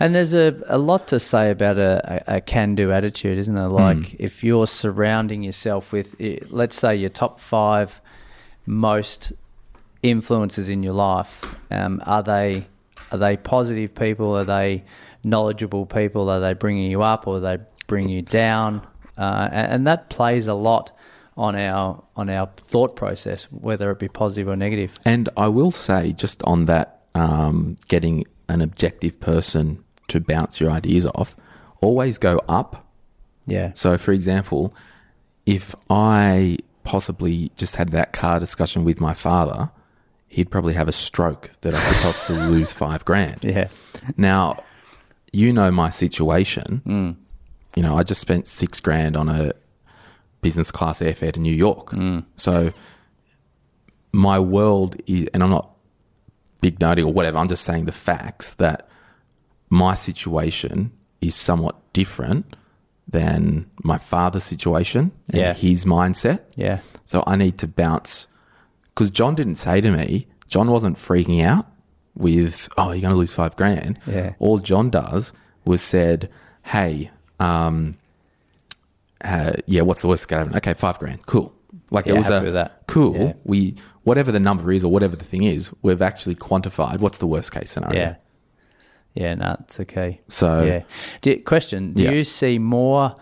[0.00, 3.54] And there's a, a lot to say about a, a, a can do attitude, isn't
[3.54, 3.68] there?
[3.68, 6.16] Like if you're surrounding yourself with,
[6.50, 8.00] let's say, your top five
[8.66, 9.32] most
[10.02, 12.66] influences in your life, um, are they
[13.12, 14.36] are they positive people?
[14.36, 14.84] Are they
[15.22, 16.28] knowledgeable people?
[16.28, 18.86] Are they bringing you up or are they bring you down?
[19.16, 20.96] Uh, and, and that plays a lot
[21.36, 24.92] on our on our thought process, whether it be positive or negative.
[25.04, 30.70] And I will say, just on that, um, getting an objective person to bounce your
[30.70, 31.36] ideas off,
[31.80, 32.86] always go up
[33.46, 33.72] Yeah.
[33.74, 34.74] So, for example,
[35.46, 39.70] if I possibly just had that car discussion with my father,
[40.32, 43.44] he'd probably have a stroke that I could possibly lose five grand.
[43.44, 43.68] Yeah.
[44.16, 44.62] Now,
[45.32, 46.82] you know my situation.
[46.86, 47.16] Mm.
[47.76, 49.52] You know, I just spent six grand on a
[50.40, 51.90] business class airfare to New York.
[51.90, 52.24] Mm.
[52.36, 52.72] So,
[54.12, 55.70] my world is, and I'm not
[56.60, 58.88] big noting or whatever, I'm just saying the facts that
[59.70, 62.56] my situation is somewhat different
[63.08, 65.52] than my father's situation and Yeah.
[65.54, 66.40] his mindset.
[66.56, 66.80] Yeah.
[67.04, 68.26] So I need to bounce
[68.94, 71.66] because John didn't say to me, John wasn't freaking out
[72.14, 73.98] with, oh, you're going to lose five grand.
[74.06, 74.34] Yeah.
[74.38, 75.32] All John does
[75.64, 76.28] was said,
[76.64, 77.96] hey, um,
[79.22, 80.56] uh, yeah, what's the worst that could happen?
[80.56, 81.24] Okay, five grand.
[81.26, 81.54] Cool.
[81.90, 83.16] Like Yeah, it was a cool.
[83.16, 83.32] Yeah.
[83.44, 87.26] We whatever the number is or whatever the thing is, we've actually quantified what's the
[87.26, 87.98] worst case scenario.
[88.00, 88.14] Yeah.
[89.14, 90.20] Yeah, no, it's okay.
[90.26, 90.82] So- yeah.
[91.20, 92.12] Do, question: Do Yeah.
[92.12, 93.14] you see more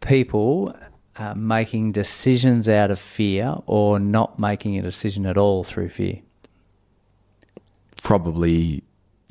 [0.00, 0.74] people
[1.18, 6.20] uh, making decisions out of fear, or not making a decision at all through fear?
[8.02, 8.82] Probably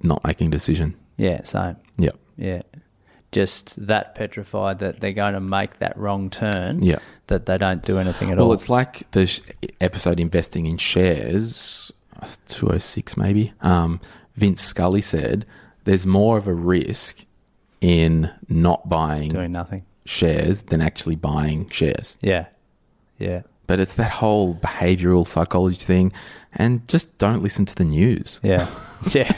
[0.03, 0.95] not making a decision.
[1.17, 1.77] Yeah, same.
[1.97, 2.09] Yeah.
[2.37, 2.63] Yeah,
[3.31, 6.83] just that petrified that they're going to make that wrong turn.
[6.83, 6.99] Yeah.
[7.27, 8.49] that they don't do anything at Well, all.
[8.49, 9.39] Well, it's like the sh-
[9.79, 11.91] episode investing in shares,
[12.47, 13.53] 206 maybe.
[13.61, 14.01] Um,
[14.35, 15.45] Vince Scully said
[15.85, 17.23] there's more of a risk
[17.79, 19.83] in not buying doing nothing.
[20.05, 22.17] Shares than actually buying shares.
[22.21, 22.45] Yeah,
[23.17, 26.11] yeah, but it's that whole behavioral psychology thing,
[26.53, 28.67] and just don't listen to the news Yeah.
[29.13, 29.31] Yeah.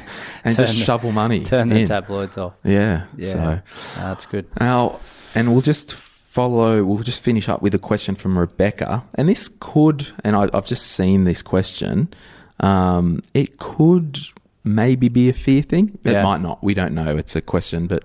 [0.45, 1.43] and Turn just the- shovel money.
[1.43, 2.53] Turn the tabloids off.
[2.63, 3.05] Yeah.
[3.18, 3.32] Yeah.
[3.32, 3.61] So
[4.01, 4.45] That's good.
[4.59, 4.99] now,
[5.36, 6.84] and we'll just follow.
[6.86, 10.68] We'll just finish up with a question from Rebecca, and this could, and I, I've
[10.68, 12.13] just seen this question.
[12.59, 14.20] Um, it could
[14.63, 15.97] maybe be a fear thing.
[16.03, 16.24] It Yeah.
[16.24, 16.63] might not.
[16.63, 17.15] We don't know.
[17.18, 18.03] It's a question, but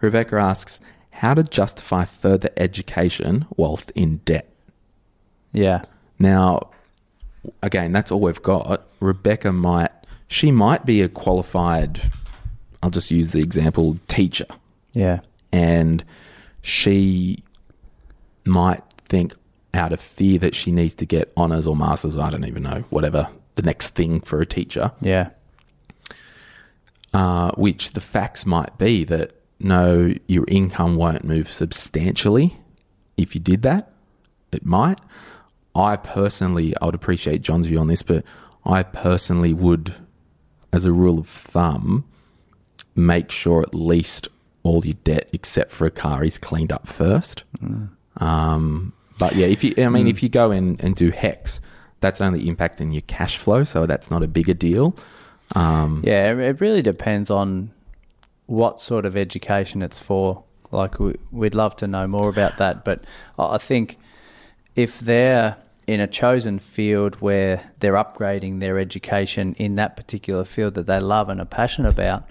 [0.00, 0.80] Rebecca asks
[1.14, 4.48] how to justify further education whilst in debt.
[5.52, 5.84] Yeah.
[6.18, 6.70] Now,
[7.62, 8.84] again, that's all we've got.
[9.00, 9.92] Rebecca might,
[10.26, 12.00] she might be a qualified,
[12.82, 14.46] I'll just use the example, teacher.
[14.92, 15.20] Yeah.
[15.52, 16.04] And
[16.62, 17.44] she
[18.44, 19.34] might think
[19.72, 22.84] out of fear that she needs to get honours or masters, I don't even know,
[22.90, 25.30] whatever the next thing for a teacher, Yeah.
[27.12, 32.56] uh, which the facts might be that no, your income won't move substantially
[33.16, 33.90] if you did that.
[34.52, 34.98] It might.
[35.74, 38.24] I personally, I would appreciate John's view on this, but
[38.64, 39.94] I personally would,
[40.72, 42.04] as a rule of thumb,
[42.94, 44.28] make sure at least
[44.62, 47.44] all your debt except for a car is cleaned up first.
[48.18, 51.60] Um, but yeah, if you, I mean, if you go in and do HECS,
[52.00, 54.94] that's only impacting your cash flow, so that's not a bigger deal.
[55.54, 57.72] Um, Yeah, it really depends on
[58.46, 60.42] what sort of education it's for.
[60.70, 62.84] Like, we- we'd love to know more about that.
[62.84, 63.04] But
[63.38, 63.98] I think
[64.76, 70.74] if they're in a chosen field where they're upgrading their education in that particular field
[70.74, 72.24] that they love and are passionate about,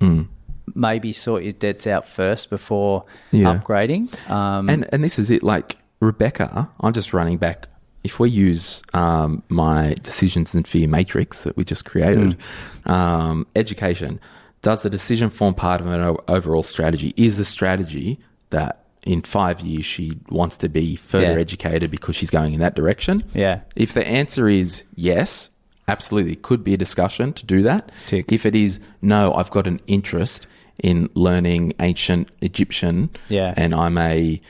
[0.00, 0.26] mm.
[0.74, 3.56] maybe sort your debts out first before Yeah.
[3.58, 4.12] upgrading.
[4.28, 5.42] Um, And and this is it.
[5.42, 7.68] Like Rebecca, I'm just running back.
[8.04, 12.36] If we use um, my decisions and fear matrix that we just created,
[12.84, 14.20] um, education
[14.66, 17.14] does the decision form part of an overall strategy?
[17.16, 18.18] Is the strategy
[18.50, 21.46] that in five years she wants to be further Yeah.
[21.46, 23.22] educated because she's going in that direction?
[23.32, 23.60] Yeah.
[23.76, 25.50] If the answer is yes,
[25.86, 27.92] absolutely, it could be a discussion to do that.
[28.08, 28.32] Tick.
[28.32, 30.48] If it is no, I've got an interest
[30.82, 33.54] in learning ancient Egyptian, Yeah.
[33.56, 34.40] and I'm a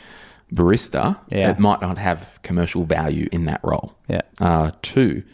[0.51, 1.51] barista, Yeah.
[1.51, 3.93] it might not have commercial value in that role.
[4.09, 4.23] Yeah.
[4.41, 5.25] Uh, two,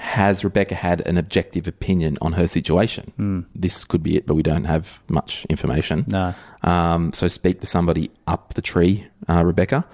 [0.00, 3.46] has Rebecca had an objective opinion on her situation?
[3.54, 6.04] This could be it, but we don't have much information.
[6.08, 6.34] No.
[6.62, 9.84] Um, so speak to somebody up the tree, uh, Rebecca.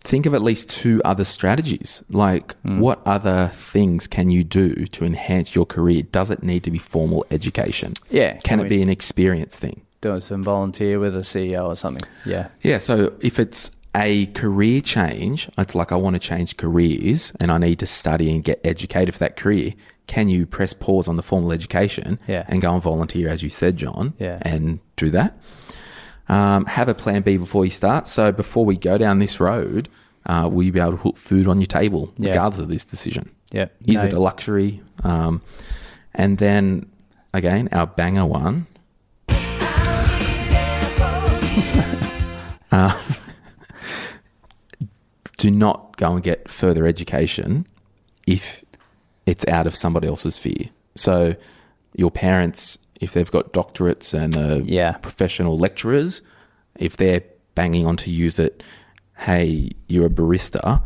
[0.00, 2.02] Think of at least two other strategies.
[2.08, 6.02] Like, what other things can you do to enhance your career?
[6.02, 7.92] Does it need to be formal education?
[8.08, 9.82] Yeah, Can, can it be an experience thing?
[10.02, 12.06] doing some volunteer with a CEO or something.
[12.24, 12.48] Yeah.
[12.62, 17.50] Yeah, so if it's a career change, it's like I want to change careers and
[17.50, 19.72] I need to study and get educated for that career.
[20.06, 22.44] Can you press pause on the formal education Yeah.
[22.48, 24.38] and go and volunteer, as you said, John, Yeah.
[24.42, 25.38] and do that?
[26.28, 28.06] Um, have a plan B before you start.
[28.06, 29.88] So before we go down this road,
[30.26, 32.30] uh, will you be able to put food on your table, Yeah.
[32.30, 33.30] regardless of this decision?
[33.52, 33.66] Yeah.
[33.86, 34.04] Is No.
[34.04, 34.82] it a luxury?
[35.04, 35.40] Um,
[36.14, 36.86] and then
[37.32, 38.66] again, our banger one.
[42.72, 42.92] Uh,
[45.38, 47.66] do not go and get further education
[48.26, 48.64] if
[49.26, 50.70] it's out of somebody else's fear.
[50.94, 51.36] So,
[51.94, 54.92] your parents, if they've got doctorates and are Yeah.
[54.92, 56.22] professional lecturers,
[56.78, 57.22] if they're
[57.54, 58.62] banging onto you that,
[59.18, 60.82] hey, you're a barista,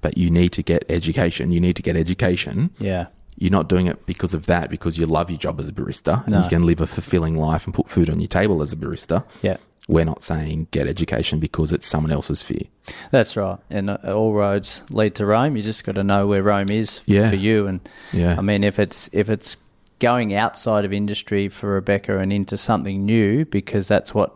[0.00, 3.06] but you need to get education, you need to get education, Yeah.
[3.36, 6.24] you're not doing it because of that, because you love your job as a barista
[6.24, 6.42] and No.
[6.42, 9.24] you can live a fulfilling life and put food on your table as a barista.
[9.42, 9.56] Yeah.
[9.86, 12.62] We're not saying get education because it's someone else's fear.
[13.10, 13.58] That's right.
[13.68, 15.56] And uh, all roads lead to Rome.
[15.56, 17.28] You just got to know where Rome is Yeah.
[17.28, 17.66] for you.
[17.66, 17.80] And
[18.12, 18.36] Yeah.
[18.38, 19.56] I mean, if it's if it's
[19.98, 24.34] going outside of industry for Rebecca and into something new because that's what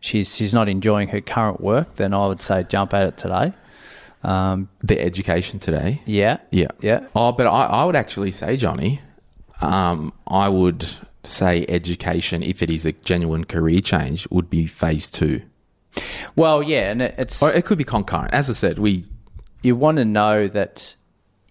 [0.00, 3.52] she's she's not enjoying her current work, then I would say jump at it today.
[4.24, 6.02] Um, The education today.
[6.06, 6.38] yeah.
[6.50, 6.68] Yeah.
[6.80, 7.06] Yeah.
[7.14, 9.00] Oh, but I, I would actually say, Johnny,
[9.60, 10.86] um, I would
[11.24, 15.42] say education, if it is a genuine career change, would be phase two.
[16.36, 18.32] Well, yeah, and it's Or it could be concurrent.
[18.32, 19.04] As I said, we
[19.62, 20.96] you want to know that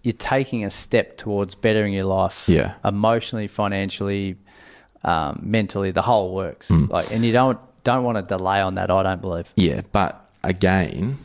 [0.02, 2.74] you're taking a step towards bettering your life Yeah.
[2.84, 4.36] emotionally financially
[5.04, 6.86] um, mentally the whole works Hmm.
[6.90, 10.28] like and you don't don't want to delay on that i don't believe Yeah, but
[10.44, 11.18] again,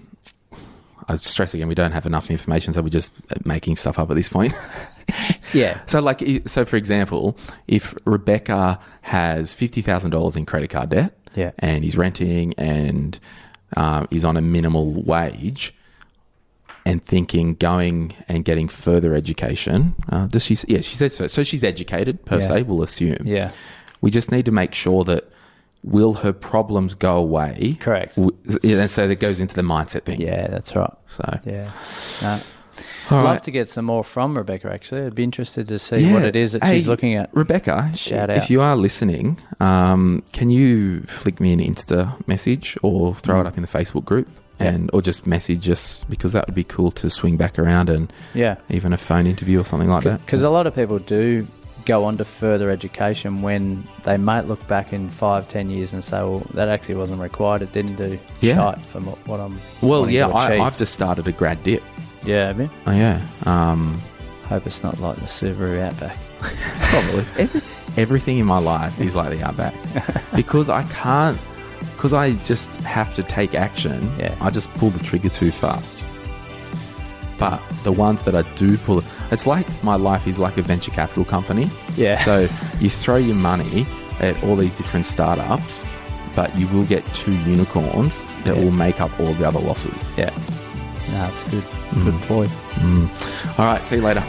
[1.07, 3.11] I stress again, we don't have enough information, so we're just
[3.45, 4.53] making stuff up at this point.
[5.53, 7.37] yeah so, like, so for example,
[7.67, 11.51] if Rebecca has fifty thousand dollars in credit card debt, Yeah.
[11.59, 13.19] and he's renting and
[13.75, 15.73] um, is on a minimal wage,
[16.85, 20.57] and thinking going and getting further education, uh, does she?
[20.67, 21.27] Yeah, she says so.
[21.27, 22.47] So she's educated per Yeah.
[22.47, 22.63] se.
[22.63, 23.17] We'll assume.
[23.25, 23.51] yeah
[24.01, 25.29] We just need to make sure that
[25.83, 27.77] will her problems go away?
[27.79, 28.17] Correct.
[28.17, 30.19] And so that goes into the mindset thing.
[30.21, 30.93] Yeah, that's right.
[31.07, 31.71] So Yeah.
[32.21, 32.39] No.
[33.09, 33.43] All I'd love right.
[33.43, 35.01] to get some more from Rebecca, actually.
[35.03, 37.29] I'd be interested to see what it is that Hey, she's looking at.
[37.33, 42.77] Rebecca, Shout out if you are listening, um, can you flick me an Insta message
[42.83, 44.27] or throw it up in the Facebook group?
[44.59, 44.71] Yeah.
[44.71, 48.11] And or just message us because that would be cool to swing back around and
[48.33, 48.55] Yeah.
[48.69, 50.25] even a phone interview or something like that.
[50.25, 51.45] Because a lot of people do
[51.85, 56.03] go on to further education when they might look back in five, ten years and
[56.03, 57.61] say, well, that actually wasn't required.
[57.61, 58.55] It didn't do Yeah.
[58.55, 59.59] shite from what I'm.
[59.81, 60.59] Well, yeah, I.
[60.59, 61.83] I've just started a grad dip.
[62.23, 62.69] Yeah, have you?
[62.85, 63.99] Oh yeah, um,
[64.43, 66.17] Hope it's not like the Subaru Outback.
[66.39, 67.61] probably Every,
[67.97, 69.73] everything in my life is like the outback
[70.35, 71.37] because I can't
[71.95, 74.11] because I just have to take action.
[74.17, 74.35] Yeah.
[74.39, 76.01] I just pull the trigger too fast.
[77.37, 80.91] But the ones that I do pull, it's like my life is like a venture
[80.91, 81.69] capital company.
[81.95, 82.17] Yeah.
[82.19, 82.47] So
[82.79, 83.85] you throw your money
[84.19, 85.85] at all these different startups,
[86.35, 88.63] but you will get two unicorns that Yeah.
[88.63, 90.09] will make up all the other losses.
[90.17, 90.31] Yeah.
[91.09, 91.63] It's good.
[91.63, 92.05] Mm.
[92.05, 92.47] Good ploy.
[92.47, 93.59] Mm.
[93.59, 94.23] All right, see you later.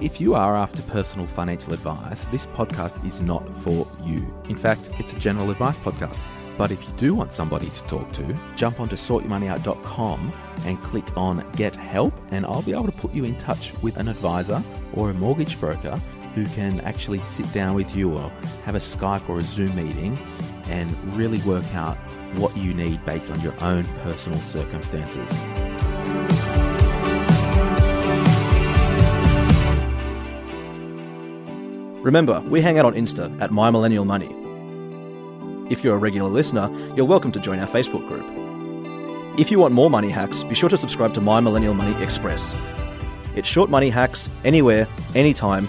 [0.00, 4.26] If you are after personal financial advice, this podcast is not for you.
[4.48, 6.20] In fact, it's a general advice podcast.
[6.56, 10.32] But if you do want somebody to talk to, jump onto sortyourmoneyout.com
[10.64, 13.96] and click on Get Help, and I'll be able to put you in touch with
[13.96, 14.60] an advisor
[14.94, 16.00] or a mortgage broker
[16.34, 18.30] who can actually sit down with you or
[18.64, 20.18] have a Skype or a Zoom meeting
[20.66, 21.96] and really work out
[22.36, 25.34] what you need based on your own personal circumstances.
[32.02, 34.34] Remember, we hang out on Insta at My Millennial Money.
[35.70, 38.24] If you're a regular listener, you're welcome to join our Facebook group.
[39.38, 42.54] If you want more money hacks, be sure to subscribe to My Millennial Money Express.
[43.36, 45.68] It's short money hacks anywhere, anytime,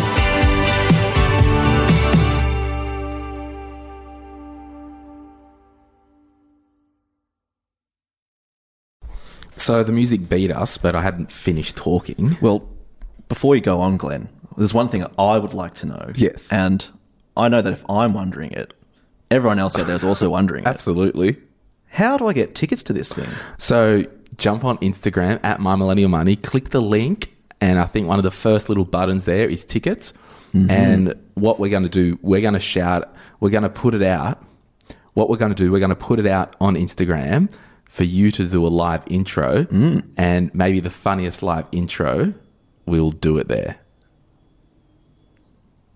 [9.61, 12.35] So the music beat us, but I hadn't finished talking.
[12.41, 12.67] Well,
[13.29, 16.11] before you go on, Glen, there's one thing I would like to know.
[16.15, 16.51] Yes.
[16.51, 16.87] And
[17.37, 18.73] I know that if I'm wondering it,
[19.29, 20.67] everyone else out there is also wondering it.
[20.67, 21.37] Absolutely.
[21.89, 23.29] How do I get tickets to this thing?
[23.59, 24.03] So
[24.37, 27.31] jump on Instagram at My Millennial Money, click the link,
[27.61, 30.13] and I think one of the first little buttons there is tickets.
[30.55, 30.71] Mm-hmm.
[30.71, 34.01] And what we're going to do, we're going to shout, we're going to put it
[34.01, 34.43] out.
[35.13, 37.53] What we're going to do, we're going to put it out on Instagram
[37.91, 40.01] for you to do a live intro, mm.
[40.15, 42.33] and maybe the funniest live intro,
[42.85, 43.75] we'll do it there.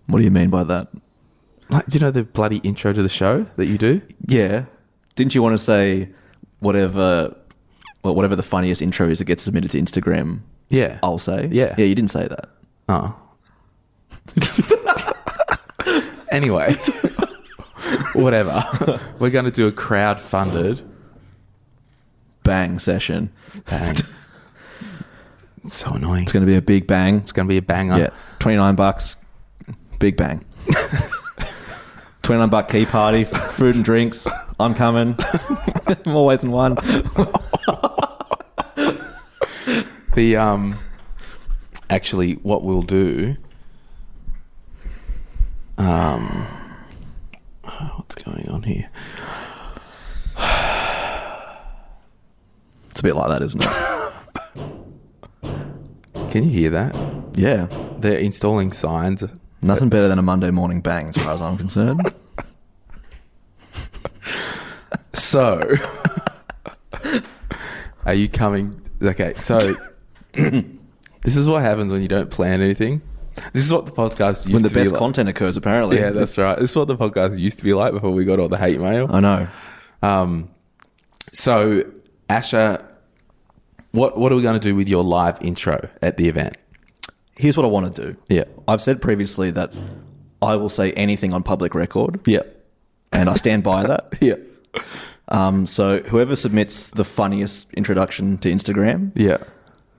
[0.06, 0.88] What do you mean by that?
[1.70, 4.02] Like, do you know the bloody intro to the show that you do?
[4.26, 4.66] Yeah.
[5.14, 6.10] Didn't you want to say
[6.58, 7.34] whatever
[8.04, 10.98] well, whatever the funniest intro is that gets submitted to Instagram, Yeah.
[11.02, 11.48] I'll say?
[11.50, 11.74] Yeah.
[11.78, 12.50] Yeah, you didn't say that.
[12.90, 13.16] Oh.
[16.30, 16.74] anyway,
[18.12, 18.62] whatever.
[19.18, 20.82] We're going to do a crowd funded
[22.46, 23.30] Bang session.
[23.68, 23.96] bang.
[25.68, 26.22] So annoying.
[26.22, 27.16] It's going to be a big bang.
[27.16, 27.98] It's going to be a banger.
[27.98, 28.10] Yeah.
[28.38, 29.16] 29 bucks.
[29.98, 30.44] Big bang.
[32.22, 34.28] 29 buck key party, food and drinks.
[34.60, 35.18] I'm coming.
[36.06, 36.76] More ways than one.
[40.14, 40.76] The um,
[41.90, 43.34] actually, what we'll do.
[45.78, 46.46] Um,
[47.96, 48.88] what's going on here?
[52.96, 53.68] It's a bit like that, isn't it?
[56.30, 56.94] Can you hear that?
[57.34, 57.66] Yeah.
[57.98, 59.22] They're installing signs.
[59.60, 62.10] Nothing better than a Monday morning bang, as far as I'm concerned.
[65.12, 65.60] So,
[68.06, 68.80] are you coming?
[69.02, 69.58] Okay, so
[70.32, 73.02] this is what happens when you don't plan anything.
[73.52, 74.98] This is what the podcast used when the to be best like.
[74.98, 75.98] content occurs, apparently.
[75.98, 76.58] Yeah, that's right.
[76.58, 78.80] This is what the podcast used to be like before we got all the hate
[78.80, 79.08] mail.
[79.10, 79.48] I know.
[80.02, 80.50] Um,
[81.32, 81.82] so,
[82.28, 82.84] Asha,
[83.92, 86.56] what what are we going to do with your live intro at the event?
[87.38, 88.16] Here's what I want to do.
[88.28, 88.44] Yeah.
[88.66, 89.72] I've said previously that
[90.40, 92.40] I will say anything on public record, Yeah.
[93.12, 94.08] and I stand by that.
[94.20, 94.36] Yeah.
[95.28, 99.38] Um, so whoever submits the funniest introduction to Instagram, Yeah.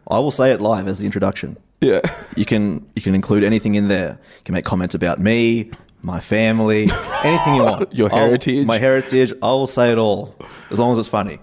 [0.09, 1.57] I will say it live as the introduction.
[1.82, 2.01] Yeah.
[2.36, 4.19] You can you can include anything in there.
[4.38, 5.69] You can make comments about me,
[6.01, 6.89] my family,
[7.23, 7.93] anything you want.
[7.99, 8.65] Your I'll- heritage.
[8.65, 9.32] my heritage.
[9.43, 10.34] I will say it all
[10.71, 11.39] as long as it's funny.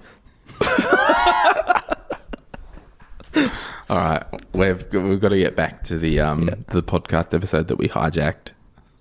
[3.91, 7.77] All right, we've we've got to get back to the um the podcast episode that
[7.77, 8.53] we hijacked.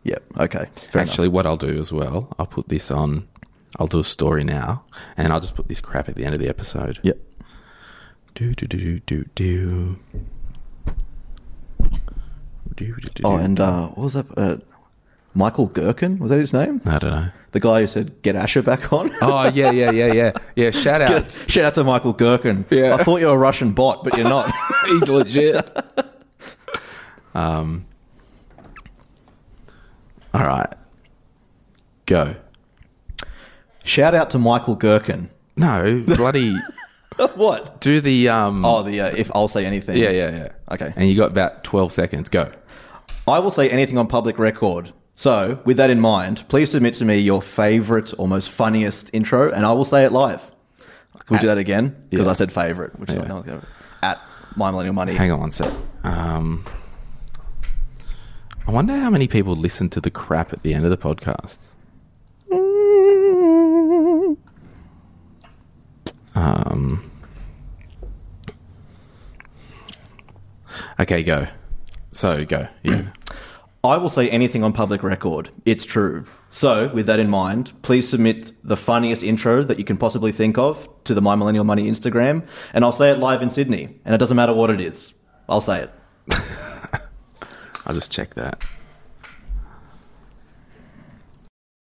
[0.04, 0.24] Yep.
[0.40, 0.66] Okay.
[0.94, 3.28] Actually, what I'll do as well, I'll put this on.
[3.80, 4.84] I'll do a story now,
[5.18, 7.00] and I'll just put this crap at the end of the episode.
[7.04, 7.18] Yep.
[8.36, 10.00] Do do do do do.
[12.76, 14.26] Do, do, do, Oh, and uh, what was that?
[14.38, 14.58] Uh,
[15.36, 16.80] Michael Gherkin was that his name?
[16.86, 17.30] I don't know.
[17.52, 20.72] The guy who said "Get Asher back on." Oh yeah, yeah, yeah, yeah, yeah.
[20.72, 21.10] Shout out.
[21.10, 22.66] Get- Shout out to Michael Gherkin.
[22.70, 22.96] Yeah.
[22.96, 24.54] I thought you were a Russian bot, but you're not.
[24.88, 25.56] He's legit.
[27.34, 27.86] um.
[30.34, 30.72] All right.
[32.06, 32.36] Go.
[33.84, 35.30] Shout out to Michael Gherkin.
[35.56, 36.56] No, bloody.
[37.36, 37.82] what?
[37.82, 38.64] Do the um.
[38.66, 39.98] Oh, the uh, if I'll say anything.
[39.98, 40.52] Yeah, yeah, yeah.
[40.72, 40.94] Okay.
[40.96, 42.30] And you got about twelve seconds.
[42.30, 42.52] Go.
[43.28, 44.92] I will say anything on public record.
[45.16, 49.52] So, with that in mind, please submit to me your favorite or most funniest intro,
[49.52, 50.52] and I will say it live.
[51.26, 51.96] Can we do that again?
[52.10, 52.32] Because Yeah.
[52.32, 53.32] I said favorite, which is Yeah.
[53.34, 53.46] like,
[54.02, 54.20] at
[54.56, 55.14] my millennial money.
[55.14, 55.72] Hang on one sec.
[56.04, 56.66] Um.
[58.68, 61.58] I wonder how many people listen to the crap at the end of the podcast.
[66.36, 67.12] Um.
[71.00, 71.48] Okay, go.
[72.12, 72.68] So go.
[72.84, 73.04] Yeah.
[73.86, 75.50] I will say anything on public record.
[75.66, 76.24] It's true.
[76.50, 80.58] So, with that in mind, please submit the funniest intro that you can possibly think
[80.58, 84.00] of to the My Millennial Money Instagram, and I'll say it live in Sydney.
[84.06, 85.14] And it doesn't matter what it is.
[85.50, 85.92] I'll say it.
[87.86, 88.58] I'll just check that.